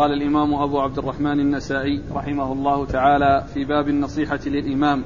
[0.00, 5.04] قال الإمام أبو عبد الرحمن النسائي رحمه الله تعالى في باب النصيحة للإمام.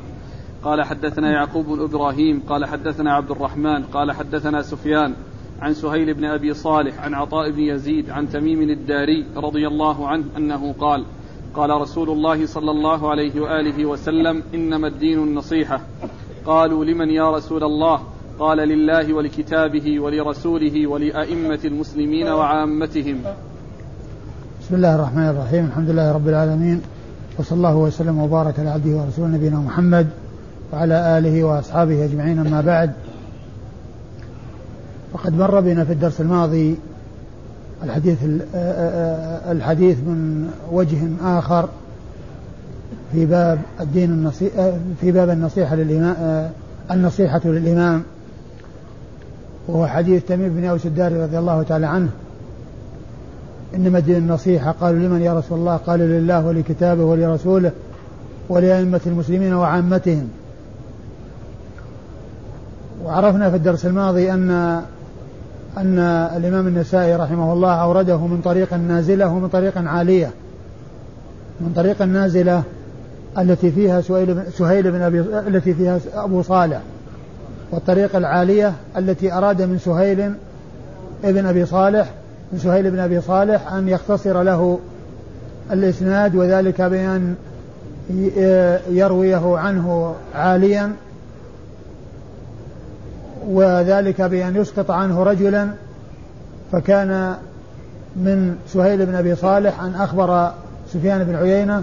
[0.64, 5.14] قال حدثنا يعقوب بن إبراهيم قال حدثنا عبد الرحمن قال حدثنا سفيان
[5.60, 10.24] عن سهيل بن أبي صالح عن عطاء بن يزيد عن تميم الداري رضي الله عنه
[10.36, 11.04] أنه قال
[11.54, 15.80] قال رسول الله صلى الله عليه وآله وسلم إنما الدين النصيحة.
[16.46, 18.00] قالوا لمن يا رسول الله؟
[18.38, 23.22] قال لله ولكتابه ولرسوله ولأئمة المسلمين وعامتهم.
[24.64, 25.64] بسم الله الرحمن الرحيم.
[25.64, 26.80] الحمد لله رب العالمين.
[27.38, 30.06] وصلى الله وسلم وبارك على عبده ورسوله نبينا محمد
[30.72, 32.92] وعلى آله وأصحابه أجمعين أما بعد.
[35.12, 36.76] وقد مر بنا في الدرس الماضي
[37.82, 38.18] الحديث
[39.50, 41.68] الحديث من وجه آخر
[43.12, 46.50] في باب الدين النصيحة في باب النصيحة للإمام
[46.90, 48.02] النصيحة للإمام.
[49.68, 52.08] وهو حديث تميم بن أوس الداري رضي الله تعالى عنه.
[53.74, 54.70] إنما الدين النصيحة.
[54.70, 57.72] قالوا لمن يا رسول الله؟ قالوا لله ولكتابه ولرسوله
[58.48, 60.28] ولأئمة المسلمين وعامتهم.
[63.04, 64.50] وعرفنا في الدرس الماضي أن
[65.76, 65.98] أن
[66.36, 70.30] الإمام النسائي رحمه الله أورده من طريق نازلة ومن طريق عالية.
[71.60, 72.62] من طريق النازلة
[73.38, 76.80] التي فيها سهيل بن, سهيل بن أبي التي فيها أبو صالح
[77.70, 80.32] والطريقة العالية التي أراد من سهيل
[81.24, 82.10] ابن أبي صالح
[82.54, 84.78] من سهيل بن أبي صالح أن يختصر له
[85.72, 87.34] الإسناد وذلك بأن
[88.90, 90.92] يرويه عنه عاليا
[93.48, 95.68] وذلك بأن يسقط عنه رجلا
[96.72, 97.34] فكان
[98.16, 100.50] من سهيل بن أبي صالح أن أخبر
[100.92, 101.82] سفيان بن عيينة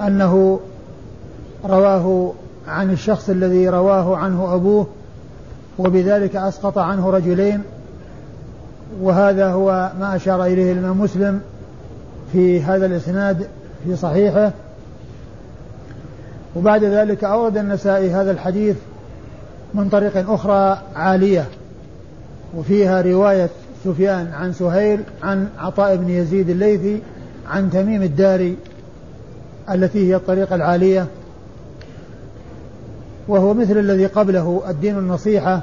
[0.00, 0.60] أنه
[1.64, 2.32] رواه
[2.68, 4.86] عن الشخص الذي رواه عنه أبوه
[5.78, 7.62] وبذلك أسقط عنه رجلين
[9.00, 11.40] وهذا هو ما أشار إليه الإمام مسلم
[12.32, 13.46] في هذا الإسناد
[13.84, 14.52] في صحيحه.
[16.56, 18.76] وبعد ذلك أورد النسائي هذا الحديث
[19.74, 21.44] من طريق أخرى عالية
[22.56, 23.50] وفيها رواية
[23.84, 27.00] سفيان عن سهيل عن عطاء بن يزيد الليثي
[27.50, 28.56] عن تميم الداري
[29.70, 31.06] التي هي الطريقة العالية
[33.28, 35.62] وهو مثل الذي قبله الدين النصيحة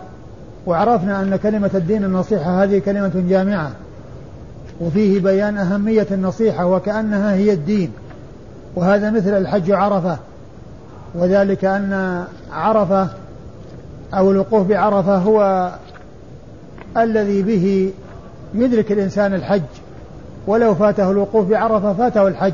[0.67, 3.71] وعرفنا أن كلمة الدين النصيحة هذه كلمة جامعة.
[4.81, 7.91] وفيه بيان أهمية النصيحة وكأنها هي الدين.
[8.75, 10.17] وهذا مثل الحج عرفة.
[11.15, 13.07] وذلك أن عرفة
[14.13, 15.71] أو الوقوف بعرفة هو
[16.97, 17.93] الذي به
[18.53, 19.61] يدرك الإنسان الحج.
[20.47, 22.53] ولو فاته الوقوف بعرفة فاته الحج.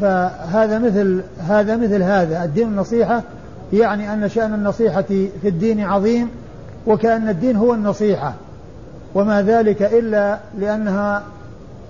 [0.00, 2.44] فهذا مثل هذا مثل هذا.
[2.44, 3.22] الدين النصيحة
[3.72, 5.02] يعني أن شأن النصيحة
[5.42, 6.28] في الدين عظيم
[6.86, 8.34] وكأن الدين هو النصيحة
[9.14, 11.22] وما ذلك إلا لأنها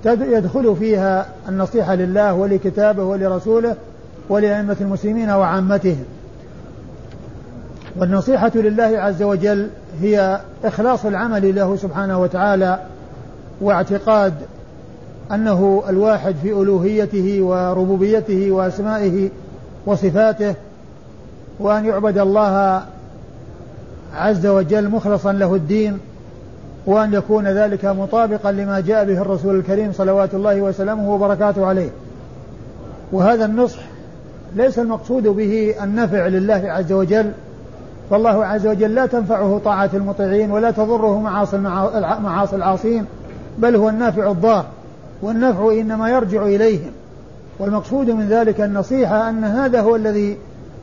[0.07, 3.77] يدخل فيها النصيحة لله ولكتابه ولرسوله
[4.29, 6.05] ولأئمة المسلمين وعامتهم
[7.97, 9.69] والنصيحة لله عز وجل
[10.01, 12.79] هي إخلاص العمل له سبحانه وتعالى
[13.61, 14.35] واعتقاد
[15.33, 19.31] أنه الواحد في ألوهيته وربوبيته وأسمائه
[19.87, 20.55] وصفاته
[21.59, 22.83] وأن يعبد الله
[24.15, 25.99] عز وجل مخلصا له الدين
[26.87, 31.91] وأن يكون ذلك مطابقا لما جاء به الرسول الكريم صلوات الله وسلامه وبركاته عليه.
[33.13, 33.81] وهذا النصح
[34.57, 37.33] ليس المقصود به النفع لله عز وجل
[38.11, 41.21] فالله عز وجل لا تنفعه طاعة المطيعين ولا تضره
[42.23, 43.05] معاصي العاصين
[43.59, 44.65] بل هو النافع الضار
[45.23, 46.91] والنفع إنما يرجع إليهم.
[47.59, 50.37] والمقصود من ذلك النصيحة أن هذا هو الذي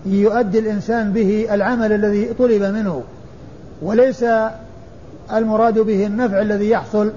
[0.05, 3.03] يؤدي الإنسان به العمل الذي طلب منه
[3.81, 4.25] وليس
[5.33, 7.11] المراد به النفع الذي يحصل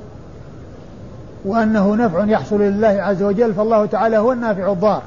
[1.45, 5.03] وأنه نفع يحصل لله عز وجل فالله تعالى هو النافع الضار.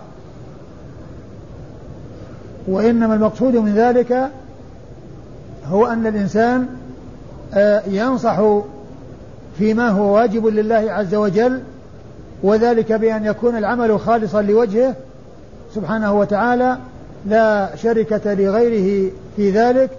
[2.68, 4.30] وإنما المقصود من ذلك
[5.68, 6.68] هو أن الإنسان
[7.54, 8.42] آه، ينصح
[9.58, 11.62] فيما هو واجب لله عز وجل
[12.44, 14.96] وذلك بأن يكون العمل خالصا لوجهه
[15.76, 16.78] سبحانه وتعالى
[17.26, 19.90] لا شركة لغيره في ذلك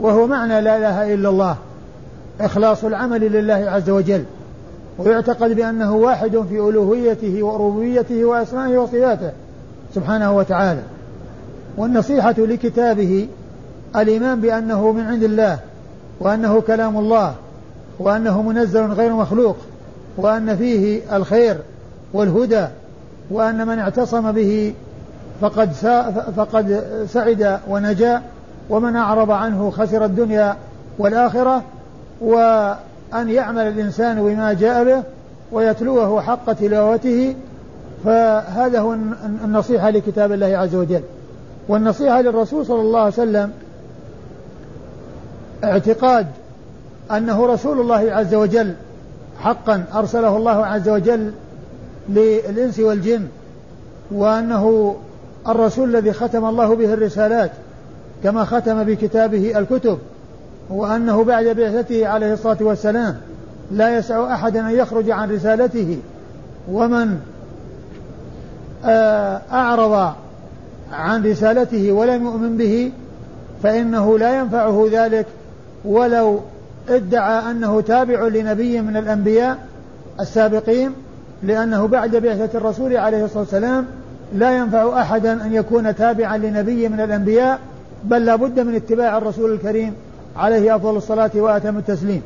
[0.00, 1.56] وهو معنى لا إله إلا الله
[2.40, 4.24] إخلاص العمل لله عز وجل
[4.98, 9.30] ويعتقد بأنه واحد في ألوهيته وربوبيته وأسمائه وصفاته
[9.94, 10.82] سبحانه وتعالى.
[11.76, 13.28] والنصيحة لكتابه
[13.96, 15.58] الإيمان بأنه من عند الله
[16.20, 17.34] وأنه كلام الله
[17.98, 19.56] وأنه منزل غير مخلوق
[20.16, 21.56] وأن فيه الخير
[22.12, 22.66] والهدى
[23.30, 24.74] وأن من اعتصم به
[25.40, 25.72] فقد
[26.36, 28.22] فقد سعد ونجا
[28.70, 30.56] ومن أعرض عنه خسر الدنيا
[30.98, 31.62] والآخرة
[32.20, 35.02] وأن يعمل الإنسان بما جاء به
[35.52, 37.34] ويتلوه حق تلاوته.
[38.04, 38.96] فهذا هو
[39.44, 41.02] النصيحة لكتاب الله عز وجل.
[41.68, 43.52] والنصيحة للرسول صلى الله عليه وسلم
[45.64, 46.26] اعتقاد
[47.10, 48.74] أنه رسول الله عز وجل
[49.38, 51.32] حقا أرسله الله عز وجل
[52.08, 53.26] للإنس والجن
[54.10, 54.96] وأنه
[55.48, 57.50] الرسول الذي ختم الله به الرسالات
[58.24, 59.98] كما ختم بكتابه الكتب
[60.70, 63.16] وأنه بعد بعثته عليه الصلاة والسلام
[63.72, 65.98] لا يسع أحدا أن يخرج عن رسالته.
[66.70, 67.18] ومن
[68.84, 70.14] آه، أعرض
[70.92, 72.92] عن رسالته ولم يؤمن به
[73.62, 75.26] فإنه لا ينفعه ذلك
[75.84, 76.40] ولو
[76.88, 79.58] ادعى أنه تابع لنبي من الأنبياء
[80.20, 80.92] السابقين
[81.42, 83.86] لأنه بعد بعثة الرسول عليه الصلاة والسلام
[84.34, 87.58] لا ينفع أحدا أن يكون تابعا لنبي من الأنبياء
[88.04, 89.94] بل لا بد من اتباع الرسول الكريم
[90.36, 92.22] عليه أفضل الصلاة وأتم التسليم.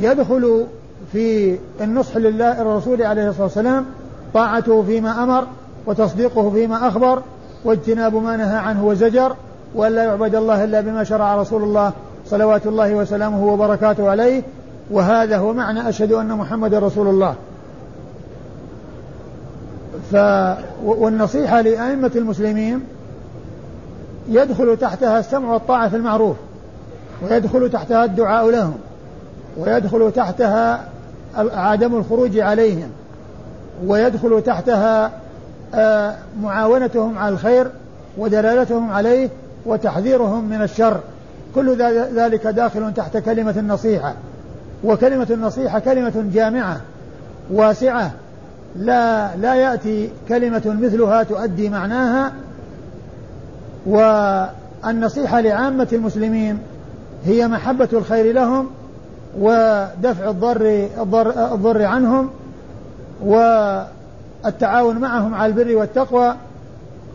[0.00, 0.66] ويدخل
[1.12, 3.84] في النصح لله الرسول عليه الصلاة والسلام
[4.34, 5.46] طاعته فيما أمر
[5.86, 7.22] وتصديقه فيما أخبر
[7.64, 9.36] واجتناب ما نهى عنه وزجر
[9.74, 11.92] وأن لا يعبد الله إلا بما شرع رسول الله
[12.26, 14.42] صلوات الله وسلامه وبركاته عليه.
[14.90, 17.34] وهذا هو معنى أشهد أن محمد رسول الله.
[20.12, 20.16] ف
[20.84, 22.80] والنصيحة لأئمة المسلمين
[24.28, 26.36] يدخل تحتها السمع والطاعة في المعروف
[27.22, 28.74] ويدخل تحتها الدعاء لهم
[29.58, 30.88] ويدخل تحتها
[31.36, 32.90] عدم الخروج عليهم
[33.86, 35.12] ويدخل تحتها
[35.74, 37.66] آه، معاونتهم على الخير
[38.18, 39.28] ودلالتهم عليه
[39.66, 41.00] وتحذيرهم من الشر.
[41.54, 41.76] كل
[42.14, 44.14] ذلك داخل تحت كلمة النصيحة.
[44.84, 46.80] وكلمة النصيحة كلمة جامعة
[47.50, 48.12] واسعة.
[48.76, 52.32] لا لا يأتي كلمة مثلها تؤدي معناها.
[53.86, 56.58] والنصيحة لعامة المسلمين
[57.24, 58.70] هي محبة الخير لهم
[59.38, 62.30] ودفع الضر الضر, الضر عنهم
[63.24, 66.34] والتعاون معهم على البر والتقوى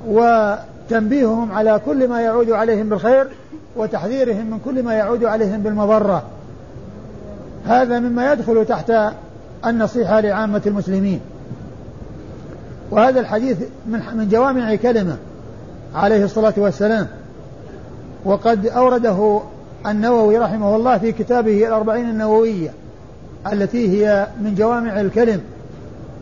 [0.07, 3.28] وتنبيههم على كل ما يعود عليهم بالخير
[3.75, 6.24] وتحذيرهم من كل ما يعود عليهم بالمضرة.
[7.66, 8.94] هذا مما يدخل تحت
[9.66, 11.19] النصيحة لعامة المسلمين.
[12.92, 15.18] وهذا الحديث من من جوامع كلمة
[15.96, 17.08] عليه الصلاة والسلام.
[18.25, 19.42] وقد أورده
[19.88, 22.69] النووي رحمه الله في كتابه الأربعين النووية
[23.54, 25.42] التي هي من جوامع الكلم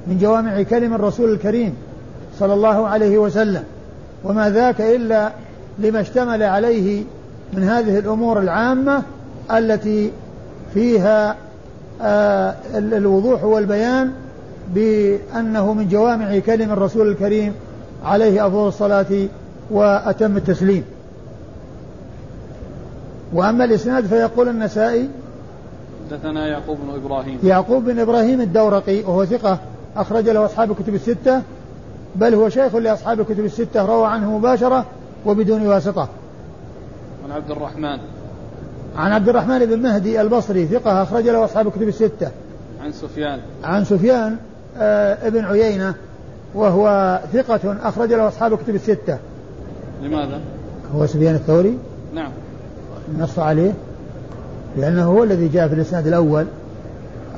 [0.08, 1.74] من جوامع كلم الرسول الكريم
[2.40, 3.64] صلى الله عليه وسلم.
[4.24, 5.32] وما ذاك إلا
[5.80, 7.04] لما اشتمل عليه
[7.54, 9.04] من هذه الأمور العامة
[9.52, 10.12] التي
[10.74, 11.36] فيها
[12.02, 14.12] آه الوضوح والبيان
[14.74, 17.54] بأنه من جوامع كلم الرسول الكريم
[18.04, 19.28] عليه أفضل الصلاة
[19.72, 20.84] وأتم التسليم.
[23.34, 25.10] وأما الإسناد فيقول النسائي
[26.12, 27.40] حدثنا يعقوب بن إبراهيم.
[27.44, 29.60] يعقوب بن إبراهيم الدورقي وهو ثقة
[29.96, 31.42] أخرج له أصحاب الكتب الستة
[32.16, 34.86] بل هو شيخ لأصحاب الكتب الستة روى عنه مباشرة
[35.26, 36.10] وبدون واسطة.
[37.26, 37.98] عن عبد الرحمن.
[39.00, 42.32] عن عبد الرحمن بن مهدي البصري ثقة أخرج له أصحاب الكتب الستة.
[42.84, 43.40] عن سفيان.
[43.64, 44.36] عن سفيان
[44.78, 45.94] آه ابن عيينة
[46.56, 49.18] وهو ثقة أخرج له أصحاب الكتب الستة.
[50.04, 50.40] لماذا؟
[50.96, 51.78] هو سفيان الثوري؟
[52.14, 52.32] نعم.
[53.20, 53.72] نص عليه.
[54.78, 56.46] لأنه هو الذي جاء في الإسناد الأول.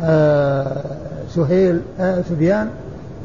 [0.03, 0.81] آه
[1.29, 2.69] سهيل آه سفيان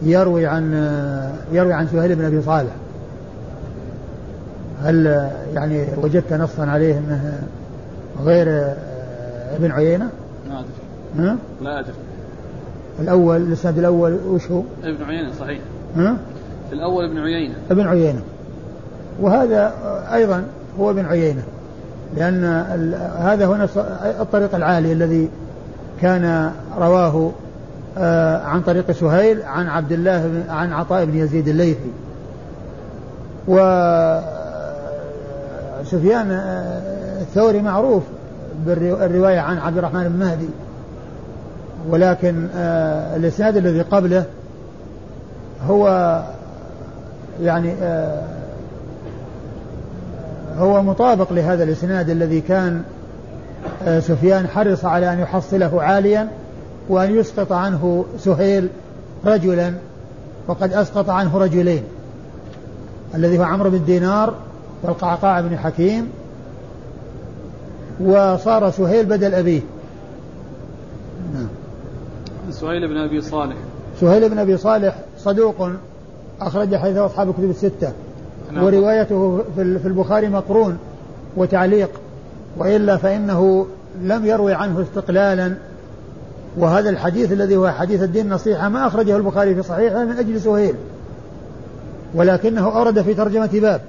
[0.03, 2.73] يروي عن آه يروي عن سهيل بن أبي صالح.
[4.83, 7.43] هل يعني وجدت نصا عليه إنه
[8.25, 10.09] غير آه، ابن عيينة؟
[10.49, 11.93] ما أدري ها؟ لا أدري
[13.01, 15.61] الأول الإسناد الأول وش هو؟ ابن عيينة صحيح
[15.97, 16.17] ها؟
[16.69, 18.23] في الأول ابن عيينة ابن عيينة
[19.21, 19.73] وهذا
[20.13, 20.45] أيضا
[20.81, 21.43] هو ابن عيينة
[22.17, 22.45] لأن
[23.19, 23.69] هذا هو
[24.21, 25.29] الطريق العالي الذي
[26.01, 27.33] كان رواه
[27.99, 31.91] آه، عن طريق سهيل عن عبد الله عن عطاء بن يزيد الليثي
[33.49, 33.57] و
[35.85, 38.03] سفيان آه، الثوري معروف
[38.67, 40.49] بالرواية عن عبد الرحمن بن مهدي.
[41.89, 44.25] ولكن آه، الإسناد الذي قبله
[45.69, 46.23] هو
[47.43, 48.23] يعني آه،
[50.59, 52.83] هو مطابق لهذا الإسناد الذي كان
[53.99, 56.29] سفيان حرص على أن يحصله عاليا
[56.89, 58.69] وأن يسقط عنه سهيل
[59.25, 59.73] رجلا
[60.49, 61.83] وقد أسقط عنه رجلين
[63.15, 64.35] الذي هو عمرو بن دينار
[64.83, 66.09] والقعقاع بن حكيم
[68.01, 69.61] وصار سهيل بدل أبيه.
[71.35, 71.49] نعم.
[72.51, 73.57] سهيل بن أبي صالح.
[74.01, 75.69] سهيل بن أبي صالح صدوق
[76.41, 77.93] أخرج حديث أصحاب الكتب الستة.
[78.53, 78.65] نعم.
[78.65, 80.79] وروايته في البخاري مقرون
[81.37, 81.91] وتعليق.
[82.59, 83.67] وإلا فإنه
[84.03, 85.55] لم يروي عنه استقلالا.
[86.59, 90.75] وهذا الحديث الذي هو حديث الدين نصيحة ما أخرجه البخاري في صحيحه من أجل سهيل.
[92.15, 93.81] ولكنه أورد في ترجمة باب.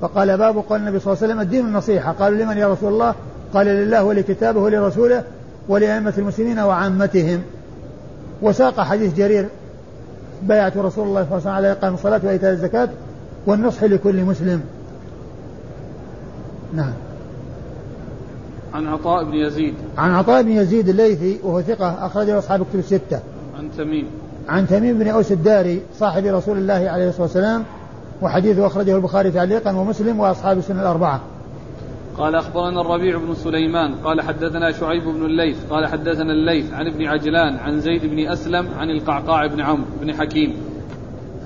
[0.00, 2.12] فقال باب قال النبي صلى الله عليه وسلم الدين النصيحة.
[2.12, 3.14] قالوا لمن يا رسول الله؟
[3.54, 5.24] قال لله ولكتابه ولرسوله
[5.68, 7.42] ولأئمة المسلمين وعامتهم.
[8.42, 9.48] وساق حديث جرير
[10.42, 12.88] بايعت رسول الله صلى الله عليه وسلم على إقام الصلاة وإيتاء الزكاة
[13.46, 14.60] والنصح لكل مسلم.
[16.74, 16.92] نعم.
[18.74, 19.74] عن عطاء بن يزيد.
[19.98, 23.20] عن عطاء بن يزيد الليثي وهو ثقة أخرجه أصحاب كتب الستة.
[23.58, 24.06] عن تميم.
[24.48, 27.64] عن تميم بن أوس الداري صاحب رسول الله عليه الصلاة والسلام
[28.22, 31.20] وحديثه أخرجه البخاري تعليقا ومسلم وأصحاب السنة الأربعة.
[32.18, 37.06] قال أخبرنا الربيع بن سليمان قال حدثنا شعيب بن الليث قال حدثنا الليث عن ابن
[37.06, 40.56] عجلان عن زيد بن أسلم عن القعقاع بن عمرو بن حكيم.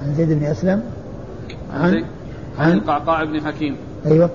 [0.02, 0.82] عن زيد بن أسلم؟
[1.74, 2.04] عن, عن,
[2.58, 3.76] عن؟ القعقاع بن حكيم.
[4.06, 4.30] أيوه.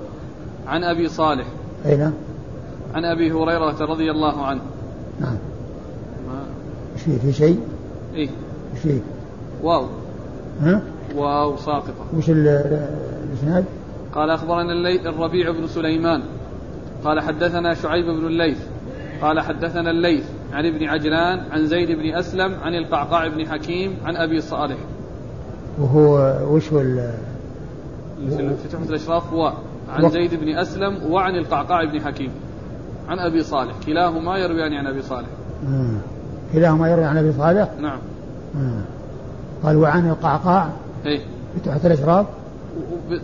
[0.68, 1.46] عن أبي صالح.
[1.86, 2.14] أي نعم.
[2.94, 4.62] عن أبي هريرة رضي الله عنه.
[5.20, 5.38] نعم.
[6.96, 7.60] إيش في في شيء؟
[8.16, 8.30] إيش
[8.76, 9.00] في؟
[9.64, 9.86] واو.
[10.62, 10.82] ها؟
[11.16, 11.94] واو ساقطة.
[12.18, 13.66] وش الإسناد؟
[14.16, 16.22] قال أخبرنا الليث الربيع بن سليمان
[17.04, 18.58] قال حدثنا شعيب بن الليث
[19.22, 24.16] قال حدثنا الليث عن ابن عجلان عن زيد بن أسلم عن القعقاع بن حكيم عن
[24.16, 24.78] أبي صالح.
[25.80, 26.80] وهو وش هو
[28.30, 29.50] في تحفة الأشراف و
[29.90, 32.32] عن زيد بن أسلم وعن القعقاع بن حكيم
[33.08, 33.74] عن أبي صالح.
[33.86, 35.28] كلاهما يرويان عن أبي صالح.
[35.68, 35.98] مم.
[36.54, 38.00] كلاهما يروي عن أبي صالح؟ نعم.
[38.56, 38.82] مم.
[39.64, 40.70] قال وعن القعقاع؟
[41.06, 41.20] إيه.
[41.54, 42.26] في تحفة الأشراف؟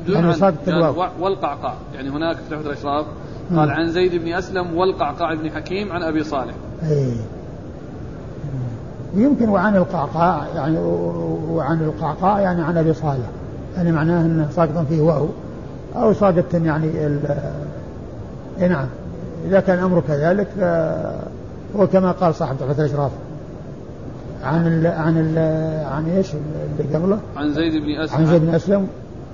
[0.10, 1.06] عن صاد التلواو.
[1.20, 1.74] والقعقاع.
[1.96, 3.06] يعني هناك في تحفة الأشراف
[3.56, 6.54] قال عن زيد بن أسلم والقعقاع بن حكيم عن أبي صالح.
[6.84, 7.14] اي
[9.16, 10.78] ويمكن وعن القعقاع يعني
[11.50, 13.26] وعن القعقاع يعني عن أبي صالح.
[13.78, 15.28] يعني معناه إنه ساقط فيه واو
[15.96, 17.38] أو ساقط يعني ال-
[18.62, 18.86] اي نعم.
[19.48, 20.48] إذا كان الامر كذلك
[21.76, 23.12] هو كما قال صاحب تحفة الأشراف.
[24.44, 25.38] عن ال عن ال
[25.86, 26.28] عن إيش؟
[26.80, 28.88] اللي قبله؟ عن زيد بن أسلم عن زيد بن أسلم.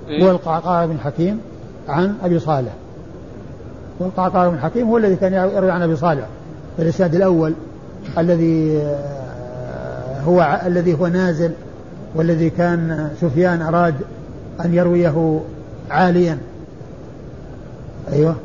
[0.10, 1.40] إيه؟ والقعقاع بن حكيم
[1.88, 2.74] عن أبي صالح.
[4.00, 6.26] والقعقاع بن حكيم هو الذي كان يروي عن أبي صالح
[6.78, 7.54] في الإسناد الأول
[8.18, 11.52] الذي آه، هو الذي هو نازل
[12.16, 13.96] والذي كان سفيان أراد
[14.66, 15.40] أن يرويه
[15.92, 16.38] عاليا.
[18.14, 18.36] أيوه.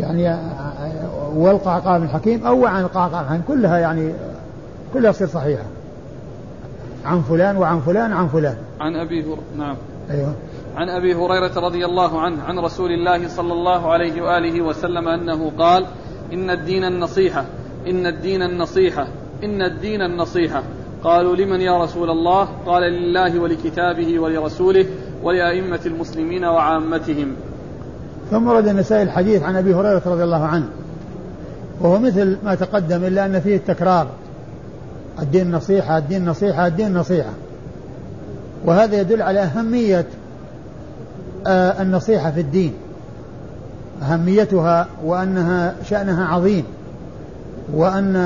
[0.00, 4.12] يعني آه، والقعقاع بن حكيم أو عن القعقاع حكيم كلها يعني
[4.94, 5.64] كلها تصير صحيحة.
[7.04, 8.56] عن فلان وعن فلان عن فلان.
[8.80, 9.38] عن أبي هر...
[9.58, 9.76] نعم.
[10.10, 10.32] أيوه.
[10.78, 15.52] عن أبي هريرة رضي الله عنه عن رسول الله صلى الله عليه وآله وسلم أنه
[15.58, 15.86] قال
[16.32, 17.44] إن الدين النصيحة
[17.86, 19.08] إن الدين النصيحة
[19.44, 20.62] إن الدين النصيحة.
[21.04, 24.86] قالوا لمن يا رسول الله؟ قال لله ولكتابه ولرسوله
[25.22, 27.36] ولأئمة المسلمين وعامتهم.
[28.30, 30.68] ثم ورد النسائي الحديث عن أبي هريرة رضي الله عنه.
[31.80, 34.06] وهو مثل ما تقدم إلا أن فيه التكرار.
[35.22, 37.32] الدين نصيحه الدين نصيحه الدين نصيحه
[38.64, 40.06] وهذا يدل على أهمية
[41.46, 42.72] آه، النصيحة في الدين.
[44.02, 46.64] أهميتها وأنها شأنها عظيم
[47.72, 48.16] وأن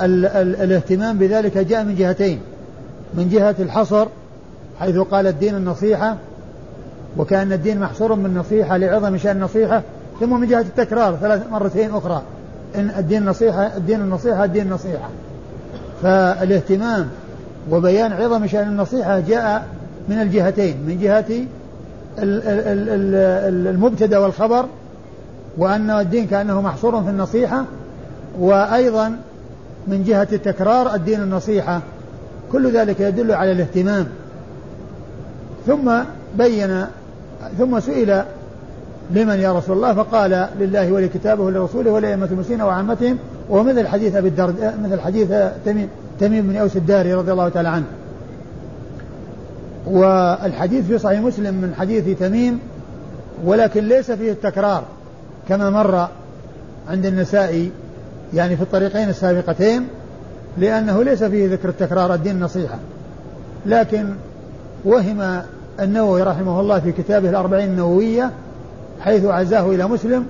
[0.00, 2.40] ال ال الاهتمام بذلك جاء من جهتين
[3.14, 4.06] من جهة الحصر
[4.80, 6.16] حيث قال الدين النصيحة
[7.16, 9.82] وكأن الدين محصور بالنصيحة لعظم شأن النصيحة
[10.20, 12.22] ثم من جهة التكرار ثلاث مرتين أخرى
[12.76, 15.08] إن الدين نصيحة الدين النصيحة الدين النصيحة.
[16.02, 17.08] فالاهتمام
[17.70, 19.66] وبيان عظم شأن النصيحة جاء
[20.08, 21.46] من الجهتين من جهة
[23.68, 24.66] المبتدأ والخبر
[25.58, 27.64] وأن الدين كأنه محصور في النصيحة
[28.38, 29.16] وأيضا
[29.86, 31.80] من جهة التكرار الدين النصيحة.
[32.52, 34.06] كل ذلك يدل على الاهتمام.
[35.66, 35.92] ثم
[36.38, 36.86] بين
[37.58, 38.22] ثم سئل
[39.10, 43.18] لمن يا رسول الله؟ فقال لله ولكتابه ولرسوله ولأئمة المسلمين وعامتهم
[43.50, 45.28] ومثل حديث أبي الدرد مثل حديث
[45.64, 45.88] تميم
[46.20, 47.84] تميم بن أوس الداري رضي الله تعالى عنه.
[49.90, 52.58] والحديث في صحيح مسلم من حديث تميم
[53.44, 54.82] ولكن ليس فيه التكرار
[55.48, 56.08] كما مر
[56.88, 57.70] عند النسائي
[58.34, 59.86] يعني في الطريقين السابقتين
[60.58, 62.78] لأنه ليس فيه ذكر التكرار الدين النصيحة
[63.66, 64.14] لكن
[64.84, 65.42] وهم
[65.80, 68.30] النووي رحمه الله في كتابه الأربعين النووية
[69.00, 70.26] حيث عزاه إلى مسلم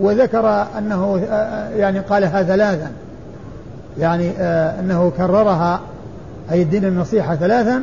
[0.00, 1.18] وذكر أنه
[1.76, 2.90] يعني قالها ثلاثا
[3.98, 5.80] يعني آه، أنه كررها
[6.50, 7.82] أي الدين النصيحة ثلاثا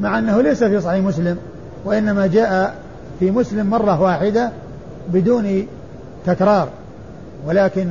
[0.00, 1.36] مع أنه ليس في صحيح مسلم
[1.84, 2.74] وإنما جاء
[3.20, 4.50] في مسلم مرة واحدة
[5.12, 5.66] بدون
[6.26, 6.68] تكرار
[7.46, 7.88] ولكن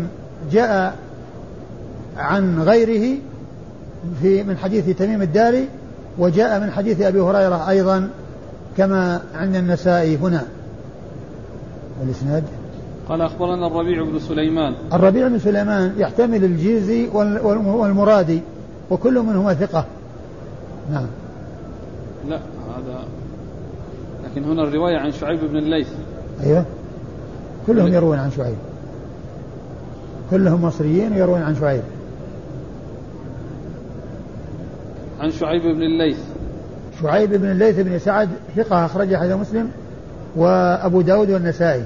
[0.52, 0.96] جاء
[2.18, 3.18] عن غيره
[4.22, 5.68] في من حديث تميم الداري
[6.18, 8.10] وجاء من حديث أبي هريرة أيضا
[8.78, 10.44] كما عند النسائي هنا.
[12.02, 12.44] والإسناد؟
[13.10, 14.74] قال أخبرنا الربيع بن سليمان.
[14.94, 17.08] الربيع بن سليمان يحتمل الجيزي
[17.54, 18.42] والمرادي
[18.90, 19.86] وكل منهما ثقة.
[20.92, 21.08] نعم.
[22.28, 23.04] لا هذا
[24.26, 25.88] لكن هنا الرواية عن شعيب بن الليث.
[26.44, 26.66] أيوه.
[27.68, 28.58] كلهم يروون عن شعيب.
[30.32, 31.84] كلهم مصريين ويروون عن شعيب.
[35.20, 36.18] عن شعيب بن الليث.
[37.02, 39.70] شعيب بن الليث بن سعد ثقة أخرج حديث مسلم
[40.36, 41.86] وأبو داود والنسائي.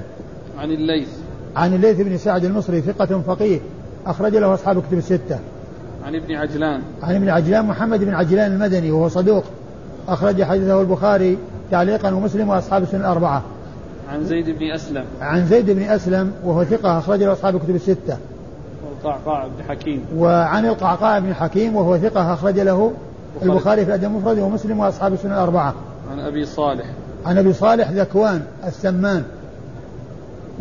[0.58, 1.08] عن الليث.
[1.56, 3.60] عن الليث بن سعد المصري ثقة فقيه
[4.06, 5.38] أخرج له أصحاب كتب الستة.
[6.04, 6.82] عن ابن عجلان.
[7.02, 9.44] عن ابن عجلان محمد بن عجلان المدني وهو صدوق.
[10.08, 11.38] أخرج حديثه البخاري
[11.70, 13.42] تعليقا ومسلم وأصحاب السنة الأربعة.
[14.12, 15.04] عن زيد بن أسلم.
[15.20, 18.16] عن زيد بن أسلم وهو ثقة أخرج له أصحاب كتب الستة.
[18.86, 20.04] والقعقاع بن حكيم.
[20.16, 22.92] وعن القعقاع بن حكيم وهو ثقة أخرج له
[23.42, 23.84] البخاري.
[23.84, 25.74] في الأدب المفرد ومسلم وأصحاب السنة الأربعة.
[26.12, 26.84] عن أبي صالح.
[27.26, 29.22] عن أبي صالح ذكوان السمان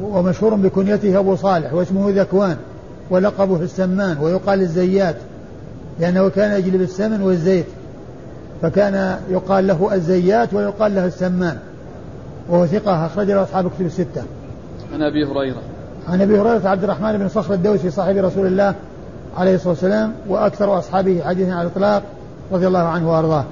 [0.02, 2.58] ومشهور بكنيته أبو صالح واسمه ذكوان
[3.10, 5.16] ولقبه السمان ويقال الزيات
[6.00, 7.66] لأنه كان يجلب السمن والزيت.
[8.62, 11.58] فكان يقال له الزيات ويقال له السمان
[12.50, 14.24] وهو ثقة أخرج له أصحاب كتب الستة.
[14.94, 15.62] عن أبي هريرة.
[16.10, 18.76] عن أبي هريرة عبد الرحمن بن صخر الدوسي صاحب رسول الله
[19.38, 22.04] عليه الصلاة والسلام وأكثر أصحابه حديثا على الإطلاق
[22.52, 23.46] رضي الله عنه وأرضاه.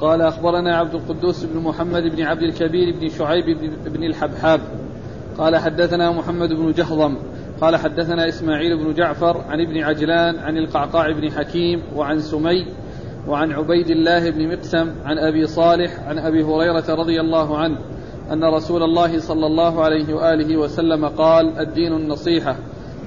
[0.00, 3.44] قال أخبرنا عبد القدوس بن محمد بن عبد الكبير بن شعيب
[3.86, 4.60] بن الحبحاب
[5.38, 7.16] قال حدثنا محمد بن جهضم
[7.60, 12.66] قال حدثنا إسماعيل بن جعفر عن ابن عجلان عن القعقاع بن حكيم وعن سمي
[13.28, 17.78] وعن عبيد الله بن مقسم عن أبي صالح عن أبي هريرة رضي الله عنه
[18.32, 22.56] أن رسول الله صلى الله عليه وآله وسلم قال الدين النصيحة.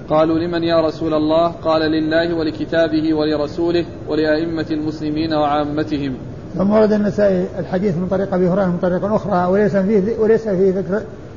[0.10, 6.14] قالوا لمن يا رسول الله؟ قال لله ولكتابه ولرسوله ولأئمة المسلمين وعامتهم.
[6.56, 10.84] ثم ورد النسائي الحديث من طريق أبي هريرة من طريق أخرى وليس فيه وليس فيه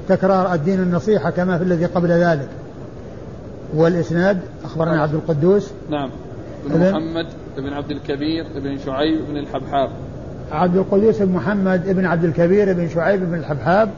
[0.08, 2.48] تكرار الدين النصيحة كما في الذي قبل ذلك.
[3.76, 5.72] والإسناد أخبرنا عبد القدوس.
[5.90, 6.10] نعم.
[6.66, 9.91] بن محمد بن عبد الكبير بن شعيب بن الحبحاب.
[10.52, 13.91] عبد القدوس بن محمد بن عبد الكبير بن شعيب بن الحبحاب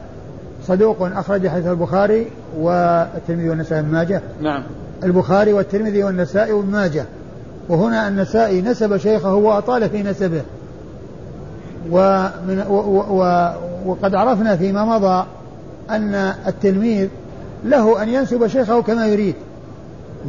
[0.67, 4.21] صدوق أخرج حديث البخاري والترمذي والنسائي بن ماجه.
[4.41, 4.63] نعم.
[5.03, 7.05] البخاري والترمذي والنسائي وابن ماجه.
[7.69, 10.41] وهنا النسائي نسب شيخه وأطال في نسبه.
[11.91, 13.51] ومن و و و
[13.85, 15.25] وقد عرفنا فيما مضى
[15.89, 16.13] أن
[16.47, 17.07] التلميذ
[17.65, 19.35] له أن ينسب شيخه كما يريد.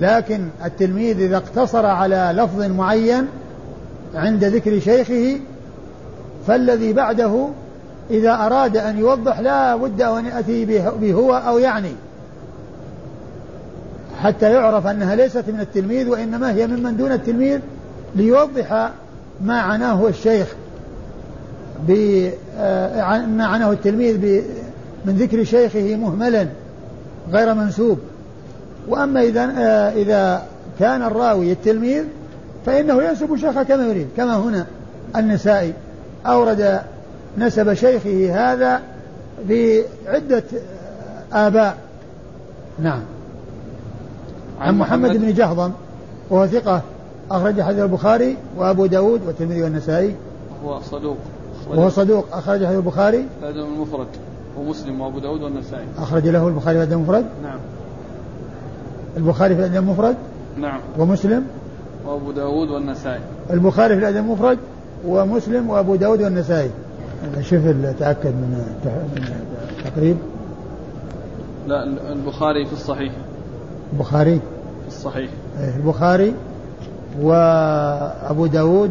[0.01, 3.27] لكن التلميذ إذا اقتصر على لفظ معين
[4.15, 5.41] عند ذكر شيخه
[6.47, 7.49] فالذي بعده
[8.11, 10.65] إذا أراد أن يوضح لا بد أن يأتي
[11.01, 11.93] به هو أو يعني.
[14.23, 17.61] حتى يعرف أنها ليست من التلميذ وإنما هي ممن دون التلميذ
[18.15, 18.91] ليوضح
[19.41, 20.55] ما عناه الشيخ
[22.59, 24.43] آه، ما عناه التلميذ
[25.05, 26.47] من ذكر شيخه مهملا
[27.33, 27.99] غير منسوب.
[28.88, 30.42] وأما إذا آه، إذا
[30.79, 32.05] كان الراوي التلميذ
[32.66, 34.66] فإنه ينسب شيخه كما يريد كما هنا
[35.16, 35.72] النسائي.
[36.27, 36.81] أورد
[37.38, 38.81] نسب شيخه هذا
[39.49, 40.42] بعدة
[41.33, 41.77] آباء.
[42.79, 43.01] نعم.
[44.61, 45.70] عن محمد بن جهضم
[46.31, 46.83] وهو ثقة
[47.31, 50.14] أخرج حديث البخاري وأبو داود والترمذي والنسائي.
[50.64, 51.16] وهو صدوق.
[51.68, 53.27] وهو صدوق أخرج حديث البخاري.
[53.42, 54.07] الأدب المفرد
[54.59, 55.85] ومسلم وأبو داود والنسائي.
[55.99, 57.25] أخرج له البخاري في الأدب المفرد.
[57.42, 57.59] نعم.
[59.17, 60.17] البخاري في الأدب المفرد
[60.57, 60.81] نعم.
[60.99, 61.45] ومسلم؟
[62.07, 63.21] وأبو داود والنسائي.
[63.51, 64.59] البخاري في الأدب المفرد
[65.07, 66.71] ومسلم وأبو داود والنسائي.
[67.41, 67.63] شوف
[67.99, 68.65] تأكد من
[69.79, 70.17] التقريب.
[71.67, 73.13] لا البخاري في الصحيح.
[73.93, 74.41] البخاري؟
[74.83, 75.31] في الصحيح.
[75.61, 76.35] إيه، البخاري
[77.23, 78.91] وأبو داود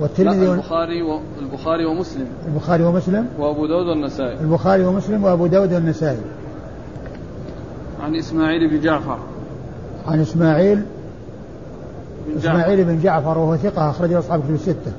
[0.00, 1.20] والترمذي لا البخاري و...
[1.42, 2.26] البخاري ومسلم.
[2.46, 4.40] البخاري ومسلم؟ وأبو داود والنسائي.
[4.40, 6.20] البخاري ومسلم وأبو داود والنسائي.
[8.02, 9.18] عن إسماعيل بن جعفر.
[10.06, 10.82] عن إسماعيل؟
[12.26, 14.92] بن إسماعيل بن جعفر وهو ثقة أخرجه أصحاب كتب الستة.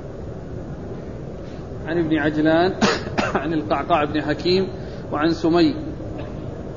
[1.87, 2.73] عن ابن عجلان
[3.35, 4.67] عن القعقاع بن حكيم
[5.11, 5.75] وعن سمي.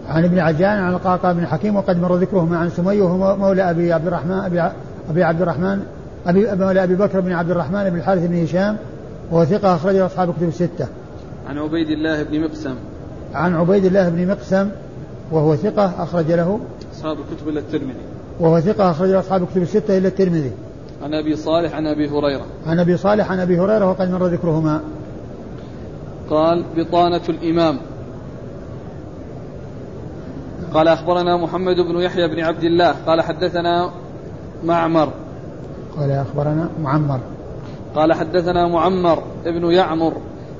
[0.08, 3.92] عن ابن عجلان عن القعقاع بن حكيم وقد مر ذكرهما عن سمي وهو مولى أبي
[3.92, 4.60] عبد الرحمن أبي,
[5.10, 5.82] أبي عبد الرحمن
[6.26, 8.76] أبي مولى أبي بكر بن عبد الرحمن بن الحارث بن هشام
[9.30, 10.86] وهو ثقة أخرجه أصحاب كتب الستة.
[11.48, 12.74] عن عبيد الله بن مقسم.
[13.34, 14.70] عن عبيد الله بن مقسم
[15.32, 16.60] وهو ثقة أخرج له
[16.92, 18.00] أصحاب الكتب إلا الترمذي.
[18.40, 20.52] وهو ثقة أخرج له أصحاب الكتب الستة إلا الترمذي.
[21.02, 22.44] عن أبي صالح عن أبي هريرة.
[22.66, 24.80] عن أبي صالح عن أبي هريرة وقد مر ذكرهما.
[26.30, 27.78] قال بطانة الإمام.
[30.74, 32.94] قال أخبرنا محمد بن يحيى بن عبد الله.
[33.06, 33.90] قال حدثنا
[34.64, 35.08] معمر.
[35.98, 37.20] قال أخبرنا معمر.
[37.94, 40.12] قال حدثنا معمر ابن يعمر.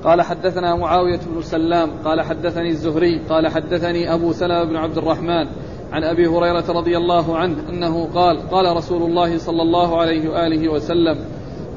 [0.07, 5.47] قال حدثنا معاوية بن سلام قال حدثني الزهري قال حدثني أبو سلمة بن عبد الرحمن
[5.93, 10.69] عن أبي هريرة رضي الله عنه أنه قال قال رسول الله صلى الله عليه وآله
[10.69, 11.19] وسلم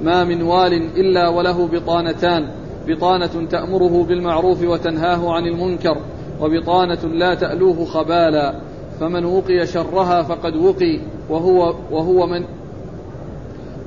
[0.03, 2.49] ما من وال إلا وله بطانتان
[2.87, 5.97] بطانة تأمره بالمعروف وتنهاه عن المنكر
[6.41, 8.59] وبطانة لا تألوه خبالا
[8.99, 12.45] فمن وقي شرها فقد وقي وهو وهو من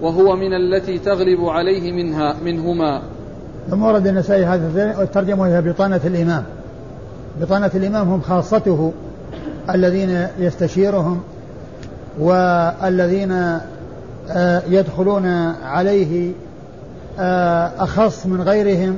[0.02, 3.02] وهو من التي تغلب عليه منها منهما.
[3.70, 6.44] ثم ورد النسائي هذا الترجمة وهي بطانة الإمام.
[7.40, 8.92] بطانة الإمام هم خاصته
[9.70, 11.20] الذين يستشيرهم
[12.18, 13.32] والذين
[14.30, 15.26] آه، يدخلون
[15.64, 16.32] عليه
[17.18, 18.96] آه، أخص من غيرهم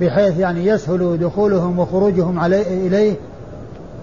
[0.00, 3.14] بحيث يعني يسهل دخولهم وخروجهم عليه إليه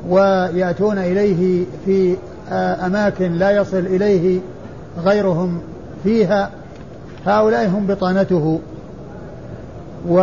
[0.09, 2.15] ويأتون إليه في
[2.51, 4.39] آه، أماكن لا يصل إليه
[5.05, 5.59] غيرهم
[6.03, 6.49] فيها.
[7.25, 8.59] هؤلاء هم بطانته.
[10.07, 10.19] و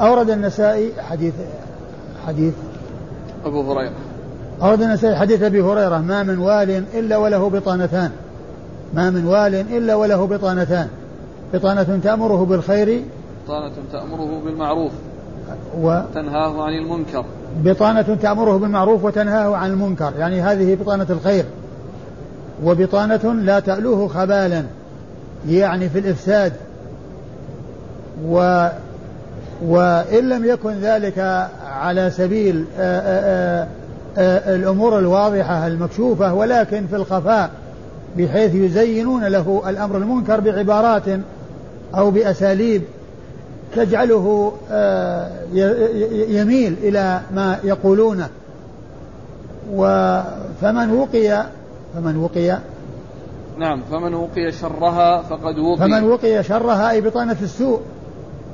[0.00, 1.34] أورد النسائي حديث
[2.26, 2.54] حديث.
[3.44, 3.92] أبو هريرة.
[4.62, 8.10] أورد النسائي حديث أبي هريرة ما من وال إلا وله بطانتان.
[8.94, 10.88] ما من وال إلا وله بطانتان.
[11.54, 13.02] بطانة تأمره بالخير.
[13.46, 14.92] بطانة تأمره بالمعروف.
[15.78, 17.24] وتنهاه عن المنكر.
[17.64, 20.12] بطانة تأمره بالمعروف وتنهاه عن المنكر.
[20.18, 21.44] يعني هذه بطانة الخير.
[22.64, 24.62] وبطانة لا تألوه خبالا.
[25.48, 26.52] يعني في الإفساد.
[28.26, 28.68] و
[29.66, 33.68] وإن لم يكن ذلك على سبيل آآ آآ
[34.18, 37.50] آآ الأمور الواضحة المكشوفة ولكن في الخفاء
[38.18, 41.02] بحيث يزينون له الأمر المنكر بعبارات
[41.94, 42.82] أو بأساليب
[43.76, 44.52] تجعله
[46.28, 48.28] يميل إلى ما يقولونه.
[50.60, 51.46] فمن وقي
[51.94, 52.58] فمن وقي
[53.58, 55.78] نعم فمن وقي شرها فقد وقي.
[55.78, 57.80] فمن وقي شرها أي بطانة السوء.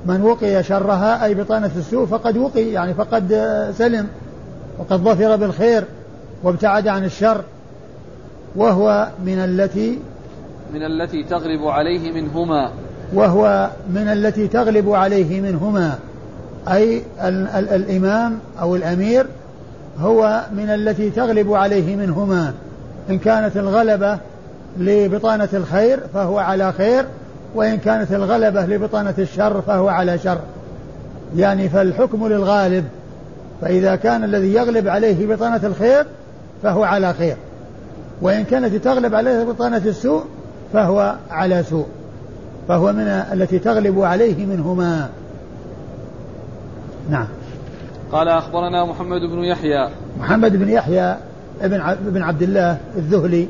[0.06, 3.32] من وقي شرها أي بطانة السوء فقد وقي يعني فقد
[3.78, 4.06] سلم
[4.78, 5.84] وقد ظفر بالخير
[6.42, 7.42] وابتعد عن الشر
[8.56, 9.98] وهو من التي
[10.72, 12.70] من التي تغلب عليه منهما.
[13.14, 15.98] وهو من التي تغلب عليه منهما.
[16.68, 19.26] أي ال ال الإمام أو الأمير
[19.98, 22.52] هو من التي تغلب عليه منهما.
[23.10, 24.18] إن كانت الغلبة
[24.78, 27.04] لبطانة الخير فهو على خير
[27.54, 30.38] وإن كانت الغلبة لبطانة الشر فهو على شر.
[31.36, 32.84] يعني فالحكم للغالب
[33.60, 36.06] فإذا كان الذي يغلب عليه بطانة الخير
[36.62, 37.36] فهو على خير
[38.22, 40.24] وإن كانت تغلب عليه بطانة السوء
[40.72, 41.86] فهو على سوء
[42.68, 45.08] فهو من التي تغلب عليه منهما.
[47.10, 47.26] نعم.
[48.12, 49.88] قال أخبرنا محمد بن يحيى.
[50.20, 51.16] محمد بن يحيى
[51.62, 53.48] ابن ابن عبد الله الذهلي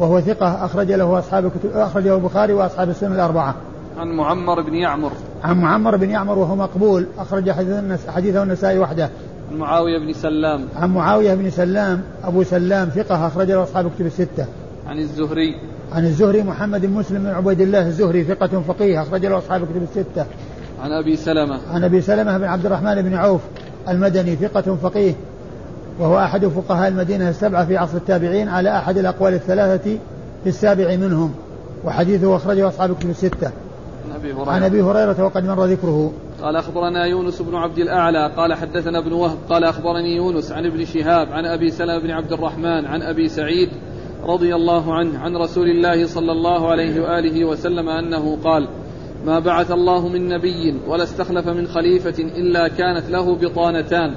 [0.00, 3.54] وهو ثقة أخرج له أصحاب الكتب أخرجه البخاري وأصحاب السنة الأربعة.
[3.98, 5.12] عن معمر بن يعمر.
[5.44, 7.50] عن معمر بن يعمر وهو مقبول أخرج
[8.08, 9.10] حديثه النسائي وحده.
[9.50, 10.64] عن معاوية بن سلام.
[10.76, 14.46] عن معاوية بن سلام أبو سلام ثقة أخرج له أصحاب الكتب الستة.
[14.86, 15.54] عن الزهري.
[15.92, 19.82] عن الزهري محمد بن مسلم بن عبيد الله الزهري ثقة فقيه أخرج له أصحاب الكتب
[19.82, 20.26] الستة.
[20.82, 21.58] عن أبي سلمة.
[21.72, 23.40] عن أبي سلمة بن عبد الرحمن بن عوف
[23.88, 25.14] المدني ثقة فقيه
[26.00, 29.98] وهو أحد فقهاء المدينة السبعة في عصر التابعين على أحد الأقوال الثلاثة
[30.42, 31.34] في السابع منهم
[31.84, 33.50] وحديثه أخرجه أصحاب الكتب الستة.
[34.08, 34.50] عن أبي هريرة.
[34.50, 36.12] عن أبي هريرة وقد مر ذكره.
[36.42, 40.84] قال أخبرنا يونس بن عبد الأعلى قال حدثنا ابن وهب قال أخبرني يونس عن ابن
[40.84, 43.68] شهاب عن أبي سلمة بن عبد الرحمن عن أبي سعيد
[44.24, 48.68] رضي الله عنه عن رسول الله صلى الله عليه وآله وسلم أنه قال
[49.26, 54.14] ما بعث الله من نبي ولا استخلف من خليفة إلا كانت له بطانتان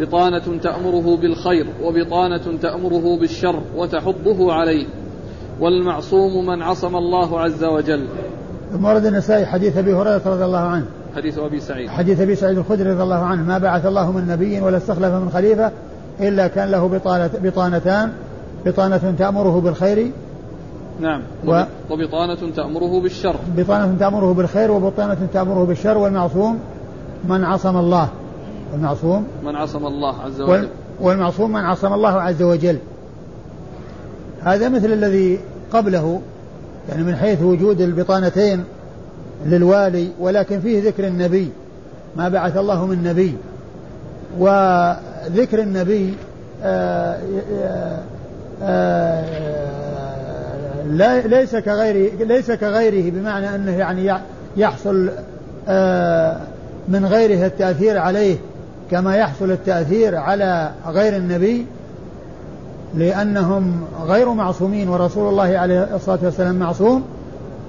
[0.00, 4.86] بطانة تأمره بالخير وبطانة تأمره بالشر وتحضه عليه.
[5.60, 8.06] والمعصوم من عصم الله عز وجل.
[8.72, 10.84] ثم ورد النسائي حديث أبي هريرة رضي الله عنه.
[11.16, 11.88] حديث أبي سعيد.
[11.88, 13.42] حديث أبي سعيد الخدري رضي الله عنه.
[13.42, 15.70] ما بعث الله من نبي ولا استخلف من خليفة
[16.20, 18.12] إلا كان له بطانة بطانتان
[18.66, 20.10] بطانة تأمره بالخير
[21.00, 21.22] نعم.
[21.46, 21.62] و...
[21.90, 23.36] وبطانة تأمره بالشر.
[23.56, 26.58] بطانة تأمره بالخير وبطانة تأمره بالشر والمعصوم
[27.28, 28.08] من عصم الله.
[28.74, 30.68] المعصوم من عصم الله عز وجل.
[31.00, 32.78] والمعصوم من عصم الله عز وجل.
[34.42, 35.38] هذا مثل الذي
[35.72, 36.20] قبله
[36.88, 38.64] يعني من حيث وجود البطانتين
[39.46, 41.48] للوالي ولكن فيه ذكر النبي
[42.16, 43.34] ما بعث الله من نبي.
[44.38, 46.14] وذكر النبي
[46.62, 47.18] آآ
[47.52, 47.98] آآ
[48.62, 49.24] آآ
[51.26, 54.12] ليس كغيره ليس كغيره بمعنى أنه يعني
[54.56, 55.10] يحصل
[56.88, 58.36] من غيره التأثير عليه.
[58.90, 61.66] كما يحصل التأثير على غير النبي
[62.94, 67.04] لأنهم غير معصومين ورسول الله عليه الصلاة والسلام معصوم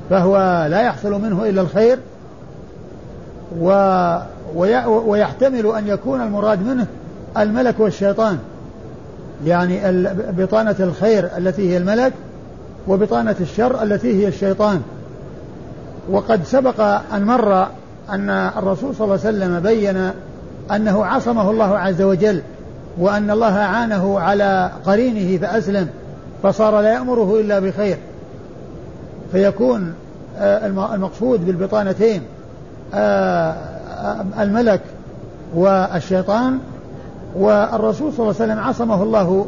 [0.10, 0.38] فهو
[0.70, 2.00] لا يحصل منه إلا الخير
[3.60, 3.70] و
[5.06, 6.88] ويحتمل أن يكون المراد منه
[7.38, 8.38] الملك والشيطان.
[9.46, 9.80] يعني
[10.38, 12.14] بطانة الخير التي هي الملك
[12.88, 14.82] وبطانة الشر التي هي الشيطان.
[16.12, 16.80] وقد سبق
[17.14, 17.68] أن مر
[18.10, 20.12] أن الرسول صلى الله عليه وسلم بين
[20.72, 22.42] أنه عصمه الله عز وجل
[22.98, 25.88] وأن الله أعانه على قرينه فأسلم
[26.44, 27.98] فصار لا يأمره إلا بخير.
[29.32, 29.94] فيكون
[30.38, 32.22] آه، المقصود بالبطانتين
[32.94, 33.56] آه،
[34.40, 34.82] الملك
[35.56, 36.60] والشيطان
[37.36, 39.46] والرسول صلى الله عليه وسلم عصمه الله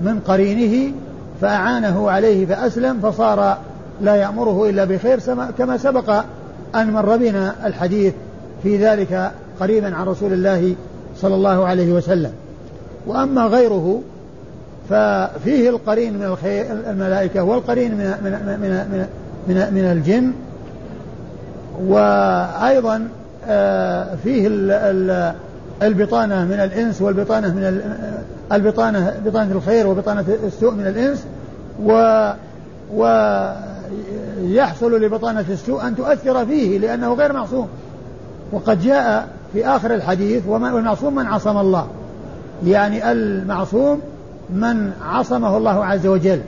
[0.00, 0.92] من قرينه
[1.40, 3.58] فأعانه عليه فأسلم فصار
[4.00, 5.20] لا يأمره إلا بخير
[5.58, 6.24] كما سبق
[6.74, 8.14] أن مر بنا الحديث
[8.62, 10.74] في ذلك قريبا عن رسول الله
[11.16, 12.32] صلى الله عليه وسلم.
[13.06, 14.02] وأما غيره
[14.90, 19.06] ففيه القرين من الخير الملائكة والقرين من من من من
[19.48, 20.32] من, من الجن.
[21.86, 23.08] وأيضا
[23.48, 24.46] آه، فيه
[25.82, 27.80] البطانة من الإنس والبطانة من
[28.52, 31.24] البطانة بطانة الخير وبطانة السوء من الإنس.
[31.84, 32.30] و
[32.94, 37.68] ويحصل لبطانة السوء أن تؤثر فيه لأنه غير معصوم.
[38.52, 41.86] وقد جاء في آخر الحديث والمعصوم من عصم الله.
[42.66, 44.00] يعني المعصوم
[44.50, 46.40] من عصمه الله عز وجل.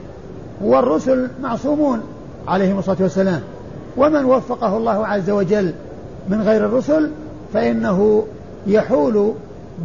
[0.61, 2.01] والرسل معصومون
[2.47, 3.41] عليهم الصلاة والسلام.
[3.97, 5.73] ومن وفقه الله عز وجل
[6.29, 7.09] من غير الرسل
[7.53, 8.25] فإنه
[8.67, 9.33] يحول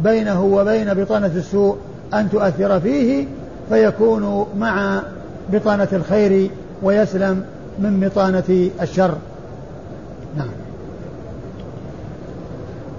[0.03, 1.77] بينه وبين بطانة السوء
[2.13, 3.25] أن تؤثر فيه
[3.69, 5.01] فيكون مع
[5.53, 6.49] بطانة الخير
[6.83, 7.43] ويسلم
[7.79, 9.15] من بطانة الشر.
[10.37, 10.64] نعم.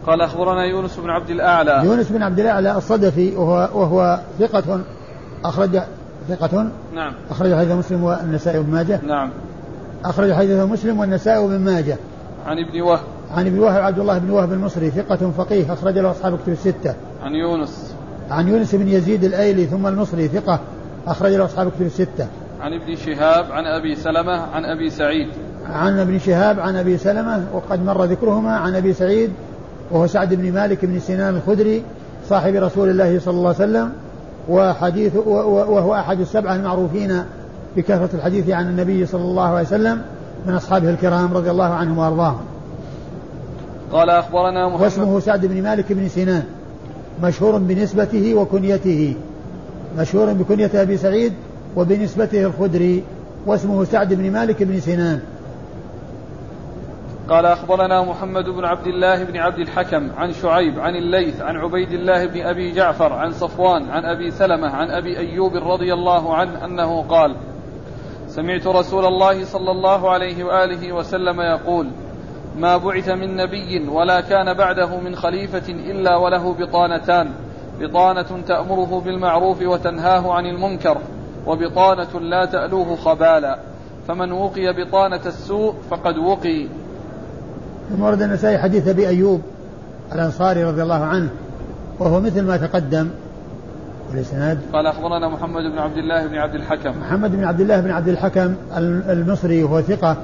[0.07, 1.81] قال أخبرنا يونس بن عبد الأعلى.
[1.85, 4.81] يونس بن عبد الأعلى الصدفي وهو, وهو ثقة
[5.45, 5.81] أخرج
[6.29, 7.13] ثقة نعم.
[7.31, 9.01] أخرج حديث مسلم والنسائي وابن ماجه.
[9.07, 9.31] نعم.
[10.05, 11.97] أخرج حديث مسلم والنسائي وابن ماجه.
[12.47, 13.01] عن ابن وهب.
[13.35, 16.95] عن ابن وهب عبد الله بن وهب المصري ثقة فقيه أخرج له أصحاب كتب الستة.
[17.23, 17.95] عن يونس.
[18.31, 20.61] عن يونس بن يزيد الأيلي ثم المصري ثقة
[21.07, 22.27] أخرج له أصحاب كتب الستة.
[22.61, 25.29] عن ابن شهاب عن أبي سلمة عن أبي سعيد.
[25.71, 29.33] عن ابن شهاب عن أبي سلمة وقد مر ذكرهما عن أبي سعيد
[29.91, 31.83] وهو سعد بن مالك بن سنان الخدري
[32.29, 33.93] صاحب رسول الله صلى الله عليه وسلم
[34.49, 37.23] وحديث وهو أحد السبعة المعروفين
[37.77, 40.03] بكثرة الحديث عن النبي صلى الله عليه وسلم
[40.47, 42.41] من أصحابه الكرام رضي الله عنهم وأرضاهم.
[43.93, 44.83] قال أخبرنا محمد.
[44.83, 46.43] واسمه سعد بن مالك بن سنان
[47.23, 49.15] مشهور بنسبته وكنيته.
[49.99, 51.33] مشهور بكنية أبي سعيد
[51.77, 53.05] وبنسبته الخدري
[53.47, 55.21] واسمه سعد بن مالك بن سنان.
[57.29, 61.93] قال أخبرنا محمد بن عبد الله بن عبد الحكم عن شعيب عن الليث عن عبيد
[61.93, 66.65] الله بن أبي جعفر عن صفوان عن أبي سلمة عن أبي أيوب رضي الله عنه
[66.65, 67.37] أنه قال
[68.27, 71.91] سمعت رسول الله صلى الله عليه وآله وسلم يقول
[72.57, 77.31] ما بعث من نبي ولا كان بعده من خليفة إلا وله بطانتان
[77.81, 80.99] بطانة تأمره بالمعروف وتنهاه عن المنكر
[81.47, 83.59] وبطانة لا تألوه خبالا
[84.09, 86.69] فمن وقي بطانة السوء فقد وقي.
[87.91, 89.41] ثم ورد النسائي حديث أبي أيوب
[90.13, 91.29] الأنصاري رضي الله عنه
[91.99, 93.09] وهو مثل ما تقدم
[94.15, 96.91] الاسناد قال أخبرنا محمد بن عبد الله بن عبد الحكم.
[97.01, 98.55] محمد بن عبد الله بن عبد الحكم
[99.09, 100.17] المصري وهو ثقة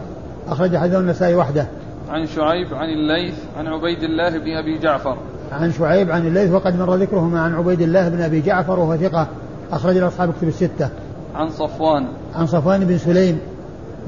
[0.48, 1.66] أخرج حديث النسائي وحده.
[2.09, 5.16] عن شعيب عن الليث عن عبيد الله بن أبي جعفر.
[5.53, 9.27] عن شعيب عن الليث وقد مر ذكرهما عن عبيد الله بن أبي جعفر وهو ثقة
[9.72, 10.88] أخرج له أصحاب كتب الستة.
[11.35, 12.07] عن صفوان.
[12.35, 13.38] عن صفوان بن سليم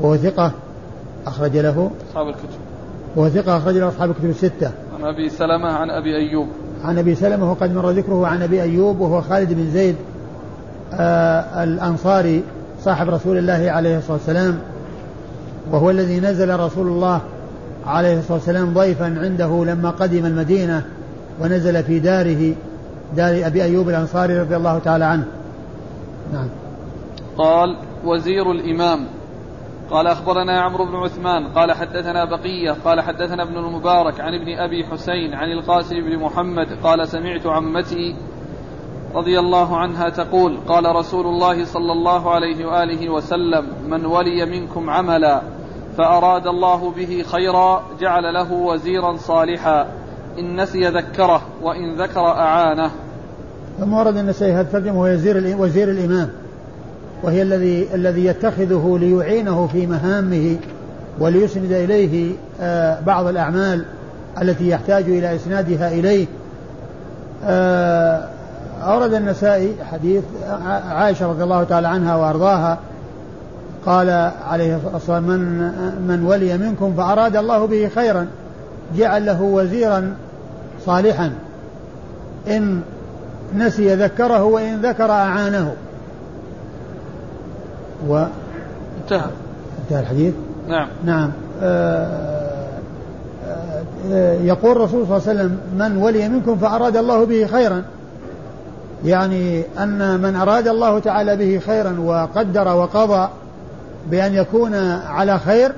[0.01, 0.53] وهو ثقة
[1.27, 2.49] أخرج له أصحاب الكتب.
[3.17, 4.71] وهو ثقة أخرج له أصحاب الكتب الستة.
[4.99, 6.49] عن أبي سلمة عن أبي أيوب.
[6.85, 9.97] عن أبي سلمة وقد مر ذكره عن أبي أيوب وهو خالد بن زيد
[10.93, 12.43] آه الأنصاري
[12.81, 14.59] صاحب رسول الله عليه الصلاة والسلام
[15.71, 17.21] وهو الذي نزل رسول الله
[17.87, 20.85] عليه الصلاة والسلام ضيفا عنده لما قدم المدينة
[21.41, 22.55] ونزل في داره
[23.17, 25.25] دار أبي أيوب الأنصاري رضي الله تعالى عنه
[26.33, 26.49] نعم
[27.39, 29.07] قال وزير الإمام
[29.91, 34.85] قال أخبرنا عمرو بن عثمان قال حدثنا بقية قال حدثنا ابن المبارك عن ابن أبي
[34.85, 38.17] حسين عن القاسم بن محمد قال سمعت عمتي
[39.15, 44.91] رضي الله عنها تقول قال رسول الله صلى الله عليه وآله وسلم من ولي منكم
[44.91, 45.43] عملا
[45.97, 49.87] فأراد الله به خيرا جعل له وزيرا صالحا
[50.39, 52.91] إن نسي ذكره وإن ذكر أعانه
[53.79, 55.01] ثم ورد النسائي هذا الترجمة
[55.61, 56.31] وزير الإمام.
[57.25, 60.57] وهي الذي الذي يتخذه ليعينه في مهامه
[61.19, 63.85] وليسند إليه آه، بعض الأعمال
[64.43, 66.27] التي يحتاج إلى إسنادها إليه.
[67.45, 68.29] آه،
[68.83, 70.23] أورد النسائي حديث
[70.91, 72.79] عائشة رضي الله تعالى عنها وأرضاها.
[73.87, 75.73] قال عليه الصلاة والسلام من,
[76.09, 78.27] من ولي منكم فأراد الله به خيرا
[78.97, 80.15] جعل له وزيرا
[80.87, 81.33] صالحا.
[82.49, 82.81] إن
[83.57, 85.75] نسي ذكره وإن ذكر أعانه.
[88.09, 88.25] و
[89.03, 89.31] انتهى.
[89.85, 90.35] انتهى الحديث؟
[90.69, 90.89] نعم.
[91.05, 91.31] نعم.
[91.63, 92.69] آه،
[94.13, 97.83] آه، يقول الرسول صلى الله عليه وسلم من ولي منكم فأراد الله به خيرا.
[99.05, 103.29] يعني أن من أراد الله تعالى به خيرا وقدر وقضى
[104.11, 104.75] بأن يكون
[105.07, 105.73] على خير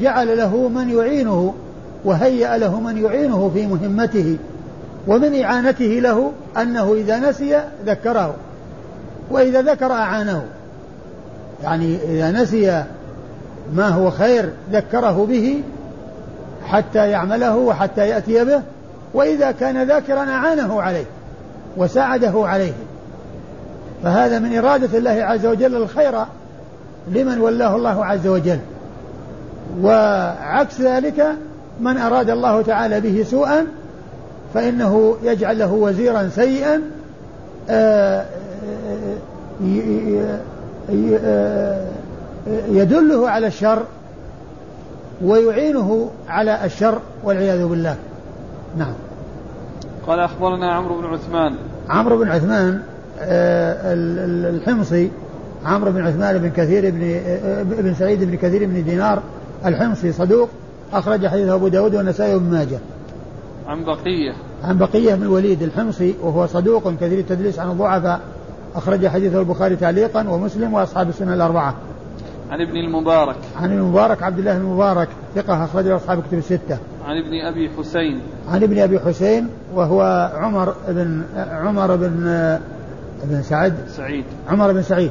[0.00, 1.54] جعل له من يعينه
[2.04, 4.36] وهيأ له من يعينه في مهمته
[5.06, 8.34] ومن إعانته له أنه إذا نسي ذكره
[9.30, 10.44] وإذا ذكر أعانه.
[11.62, 12.84] يعني إذا نسي
[13.74, 15.62] ما هو خير ذكره به
[16.64, 18.62] حتى يعمله وحتى يأتي به
[19.14, 21.04] وإذا كان ذاكرا أعانه عليه
[21.76, 22.72] وساعده عليه.
[24.02, 26.24] فهذا من إرادة الله عز وجل الخير
[27.12, 28.58] لمن ولاه الله عز وجل.
[29.82, 31.26] وعكس ذلك
[31.80, 33.66] من أراد الله تعالى به سوءا
[34.54, 36.82] فإنه يجعل له وزيرا سيئا
[37.70, 38.24] آه،
[39.62, 40.38] آه،
[42.68, 43.82] يدله على الشر
[45.22, 47.96] ويعينه على الشر والعياذ بالله.
[48.78, 48.94] نعم.
[50.06, 51.54] قال أخبرنا عمرو بن عثمان.
[51.88, 52.82] عمرو بن عثمان
[53.20, 53.94] آه،
[54.50, 55.10] الحمصي
[55.64, 57.20] عمرو بن عثمان بن كثير بن
[57.64, 59.22] بن سعيد بن كثير بن دينار
[59.66, 60.48] الحمصي صدوق
[60.92, 62.78] أخرج حديثه أبو داود والنسائي وابن ماجه.
[63.66, 64.32] عن بقية.
[64.64, 68.20] عن بقية بن الوليد الحمصي وهو صدوق كثير التدليس عن الضعفاء.
[68.78, 71.74] أخرج حديثه البخاري تعليقا ومسلم وأصحاب السنة الأربعة.
[72.50, 73.36] عن ابن المبارك.
[73.56, 76.78] عن المبارك عبد الله المبارك ثقة أخرجه أصحاب كتب الستة.
[77.04, 78.20] عن ابن أبي حسين.
[78.48, 82.58] عن ابن أبي حسين وهو عمر بن عمر بن
[83.24, 84.24] بن سعد سعيد.
[84.48, 85.10] عمر بن سعيد.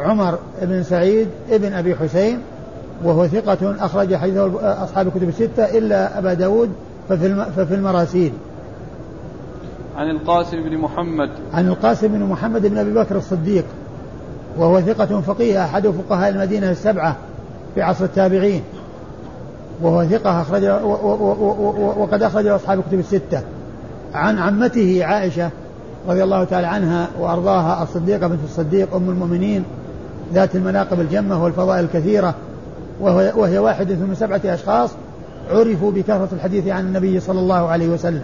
[0.00, 2.38] عمر بن سعيد ابن أبي حسين
[3.04, 6.70] وهو ثقة أخرج حديثه أصحاب الكتب الستة إلا أبا داود
[7.08, 8.32] ففي, ففي المراسيل.
[9.96, 11.30] عن القاسم بن محمد.
[11.54, 13.64] عن القاسم بن محمد بن أبي بكر الصديق
[14.58, 17.16] وهو ثقة فقيه أحد فقهاء المدينة السبعة
[17.74, 18.62] في عصر التابعين
[19.82, 20.64] وهو ثقة أخرج
[21.96, 23.42] وقد أخرج أصحاب الكتب الستة.
[24.14, 25.50] عن عمته عائشة
[26.08, 29.64] رضي الله تعالى عنها وأرضاها الصديقة بنت الصديق أم المؤمنين
[30.34, 32.34] ذات المناقب الجمة والفضائل الكثيرة
[33.00, 34.90] وهي, وهي واحدة من سبعة أشخاص
[35.50, 38.22] عرفوا بكثرة الحديث عن النبي صلى الله عليه وسلم.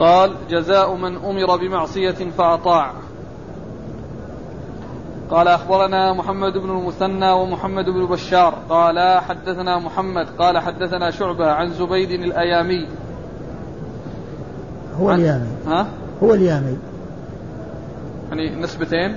[0.00, 2.92] قال جزاء من أمر بمعصية فأطاع.
[5.30, 8.54] قال أخبرنا محمد بن المثنى ومحمد بن بشار.
[8.68, 10.26] قال حدثنا محمد.
[10.38, 12.88] قال حدثنا شعبة عن زبيد الأيامي.
[15.00, 15.48] هو اليامي.
[15.66, 15.86] ها؟
[16.22, 16.76] هو اليامي.
[18.30, 19.16] يعني نسبتين؟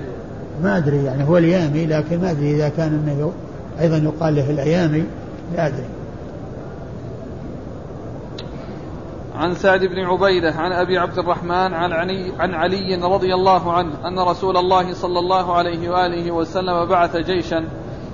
[0.63, 3.31] ما أدري يعني هو اليامي لكن ما أدري إذا كان أنه
[3.79, 5.03] أيضا يقال له الأيامي.
[5.55, 5.85] لا أدري.
[9.35, 14.07] عن سعد بن عبيدة عن أبي عبد الرحمن عن علي, عن علي رضي الله عنه
[14.07, 17.67] أن رسول الله صلى الله عليه وآله وسلم بعث جيشا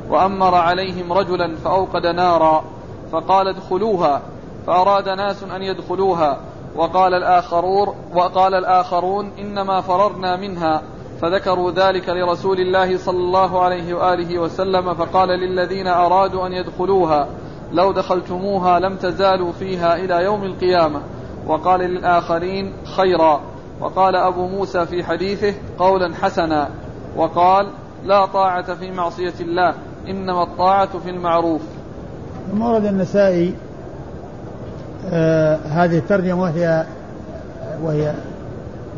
[0.10, 2.64] وأمر عليهم رجلا فأوقد نارا
[3.12, 4.22] فقال ادخلوها
[4.68, 6.40] فأراد ناس أن يدخلوها
[6.76, 10.82] وقال الآخرون وقال الآخرون إنما فررنا منها
[11.22, 17.28] فذكروا ذلك لرسول الله صلى الله عليه وآله وسلم فقال للذين أرادوا أن يدخلوها
[17.72, 21.02] لو دخلتموها لم تزالوا فيها إلى يوم القيامة.
[21.48, 23.42] وقال للآخرين خيرا.
[23.82, 26.70] وقال أبو موسى في حديثه قولا حسنا.
[27.16, 27.68] وقال
[28.06, 29.74] لا طاعة في معصية الله
[30.08, 31.62] إنما الطاعة في المعروف.
[32.52, 33.54] ثم ورد النسائي
[35.12, 36.86] آه هذه الترجمة وهي
[37.84, 38.14] وهي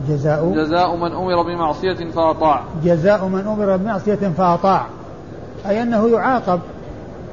[0.09, 0.53] جزاء.
[0.55, 2.63] جزاء من أمر بمعصية فأطاع.
[2.83, 4.85] جزاء من أمر بمعصية فأطاع.
[5.67, 6.59] أي أنه يعاقب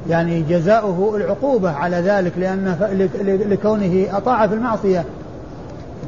[0.09, 2.75] يعني جزاؤه العقوبة على ذلك لأن
[3.49, 5.05] لكونه أطاع في المعصية.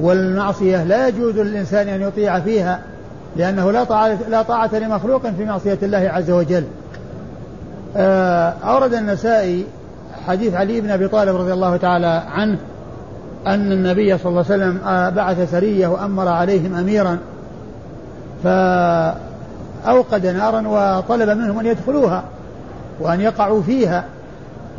[0.02, 2.80] والمعصية لا يجوز للإنسان أن يطيع فيها
[3.36, 6.64] لأنه لا طاعة, لا طاعة لمخلوق في معصية الله عز وجل.
[7.98, 9.66] آه، أورد النسائي
[10.28, 12.58] حديث علي بن أبي طالب رضي الله تعالى عنه
[13.48, 17.18] أن النبي صلى الله عليه وسلم آه، بعث سرية وأمر عليهم أميرا
[18.44, 22.24] فأوقد نارا وطلب منهم أن يدخلوها.
[23.02, 24.06] وأن يقعوا فيها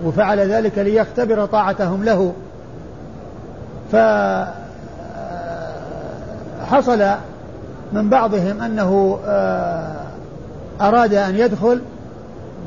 [0.04, 2.32] وفعل ذلك ليختبر طاعتهم له.
[6.70, 7.04] فحصل
[7.92, 9.96] من بعضهم أنه آه،
[10.80, 11.80] أراد أن يدخل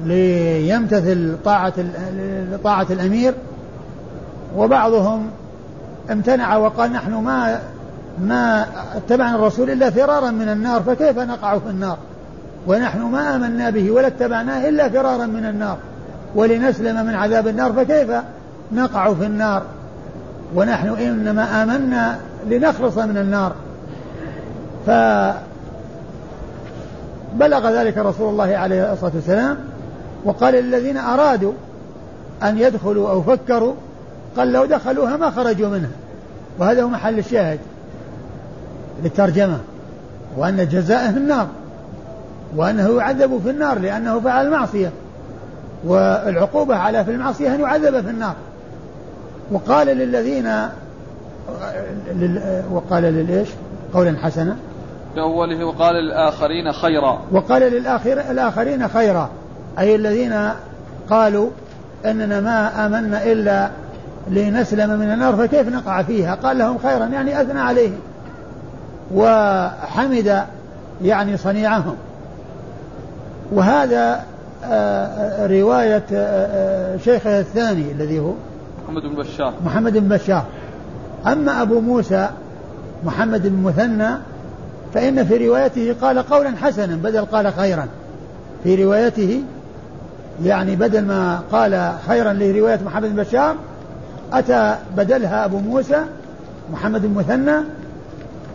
[0.03, 1.73] ليمتثل طاعة
[2.63, 3.33] طاعة الأمير.
[4.57, 5.29] وبعضهم
[6.11, 7.59] امتنع وقال نحن ما
[8.19, 11.97] ما اتبعنا الرسول إلا فرارا من النار فكيف نقع في النار؟
[12.67, 15.77] ونحن ما آمنا به ولا اتبعناه إلا فرارا من النار.
[16.35, 18.11] ولنسلم من عذاب النار فكيف
[18.71, 19.63] نقع في النار؟
[20.55, 23.51] ونحن إنما آمنا لنخلص من النار.
[27.37, 29.57] فبلغ ذلك رسول الله عليه الصلاة والسلام
[30.25, 31.53] وقال للذين أرادوا
[32.43, 33.73] أن يدخلوا أو فكروا
[34.37, 35.89] قال لو دخلوها ما خرجوا منها.
[36.59, 37.59] وهذا هو محل الشاهد
[39.03, 39.57] للترجمة
[40.37, 41.47] وأن جزاءه النار.
[42.55, 44.91] وأنه يعذب في النار لأنه فعل المعصية
[45.85, 48.35] والعقوبة على في المعصية أن يعذب في النار.
[49.51, 50.51] وقال للذين
[52.71, 53.49] وقال للإيش
[53.93, 54.57] قولا حسنا.
[55.15, 57.21] بأوله وقال للآخرين خيرا.
[57.31, 59.29] وقال للآخر الآخرين خيرا.
[59.79, 60.49] أي الذين
[61.09, 61.49] قالوا
[62.05, 63.69] أننا ما آمنا إلا
[64.27, 67.99] لنسلم من النار فكيف نقع فيها؟ قال لهم خيرا يعني أثنى عليهم.
[69.13, 70.43] وحمد
[71.03, 71.95] يعني صنيعهم.
[73.51, 74.23] وهذا
[74.63, 78.33] آه، رواية آه، شيخه الثاني الذي هو
[78.83, 79.53] محمد بن بشار.
[79.65, 80.45] محمد بن بشار.
[81.27, 82.29] أما أبو موسى
[83.03, 84.09] محمد بن مثنى
[84.93, 87.87] فإن في روايته قال قولا حسنا بدل قال خيرا.
[88.63, 89.41] في روايته
[90.43, 93.55] يعني بدل ما قال خيرا لرواية محمد بن بشار
[94.33, 96.03] أتى بدلها أبو موسى
[96.73, 97.55] محمد بن مثنى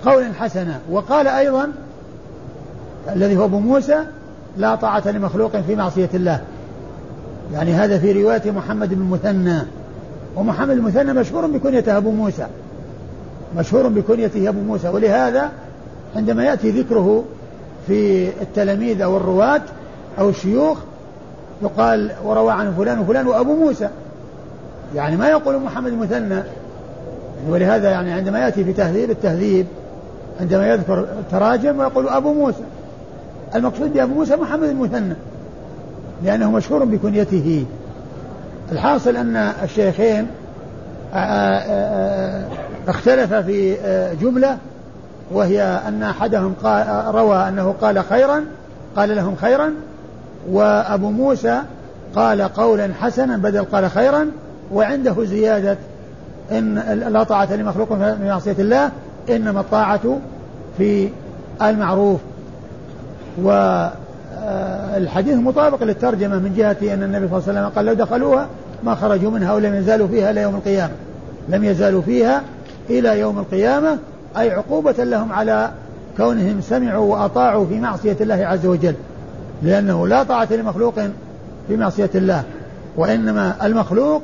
[0.04, 0.78] قولا حسنا.
[0.90, 1.72] وقال أيضا
[3.12, 4.04] الذي هو أبو موسى
[4.60, 6.40] لا طاعة لمخلوق في معصية الله.
[7.52, 9.58] يعني هذا في رواية محمد بن مثنى.
[10.36, 12.46] ومحمد المثنى مشهور بكنيته أبو موسى.
[13.56, 14.88] مشهور بكنيته أبو موسى.
[14.88, 15.50] ولهذا
[16.16, 17.24] عندما يأتي ذكره
[17.86, 19.62] في التلاميذ أو الرواة
[20.18, 20.78] أو الشيوخ
[21.62, 23.88] يقال وروى عن فلان وفلان وأبو موسى.
[24.94, 26.42] يعني ما يقول محمد المثنى
[27.48, 29.66] ولهذا يعني عندما يأتي في تهذيب التهذيب
[30.40, 32.62] عندما يذكر تراجم ويقول أبو موسى.
[33.54, 35.14] المقصود بأبو موسى محمد المثنى
[36.24, 37.64] لأنه مشهور بكنيته.
[38.72, 40.26] الحاصل أن الشيخين
[41.14, 42.44] آه، آه، آه،
[42.88, 43.76] اختلف في
[44.20, 44.58] جملة
[45.30, 48.44] وهي أن أحدهم قال روى أنه قال خيرا
[48.96, 49.72] قال لهم خيرا
[50.50, 51.62] وأبو موسى
[52.16, 54.26] قال قولا حسنا بدل قال خيرا
[54.72, 55.76] وعنده زيادة
[56.52, 56.74] إن
[57.08, 58.90] لا طاعة لمخلوق في معصية الله
[59.30, 60.18] إنما الطاعة
[60.78, 61.08] في
[61.62, 62.20] المعروف.
[63.42, 68.46] والحديث مطابق للترجمة من جهة أن النبي صلى الله عليه وسلم قال لو دخلوها
[68.84, 70.92] ما خرجوا منها ولم يزالوا فيها إلى يوم القيامة.
[71.48, 72.42] لم يزالوا فيها
[72.90, 73.98] إلى يوم القيامة
[74.38, 75.70] أي عقوبة لهم على
[76.16, 78.94] كونهم سمعوا وأطاعوا في معصية الله عز وجل.
[79.62, 80.94] لأنه لا طاعة لمخلوق
[81.68, 82.42] في معصية الله
[82.96, 84.22] وإنما المخلوق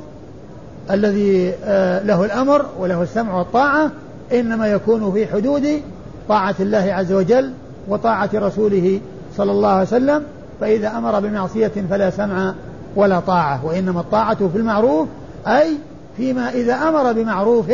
[0.91, 3.91] الذي آه، له الأمر وله السمع والطاعة
[4.33, 5.81] إنما يكون في حدود
[6.29, 7.51] طاعة الله عز وجل
[7.87, 8.99] وطاعة رسوله
[9.37, 10.23] صلى الله عليه وسلم
[10.61, 12.53] فإذا أمر بمعصية فلا سمع
[12.95, 15.07] ولا طاعة وإنما الطاعة في المعروف
[15.47, 15.77] أي
[16.17, 17.71] فيما إذا أمر بمعروف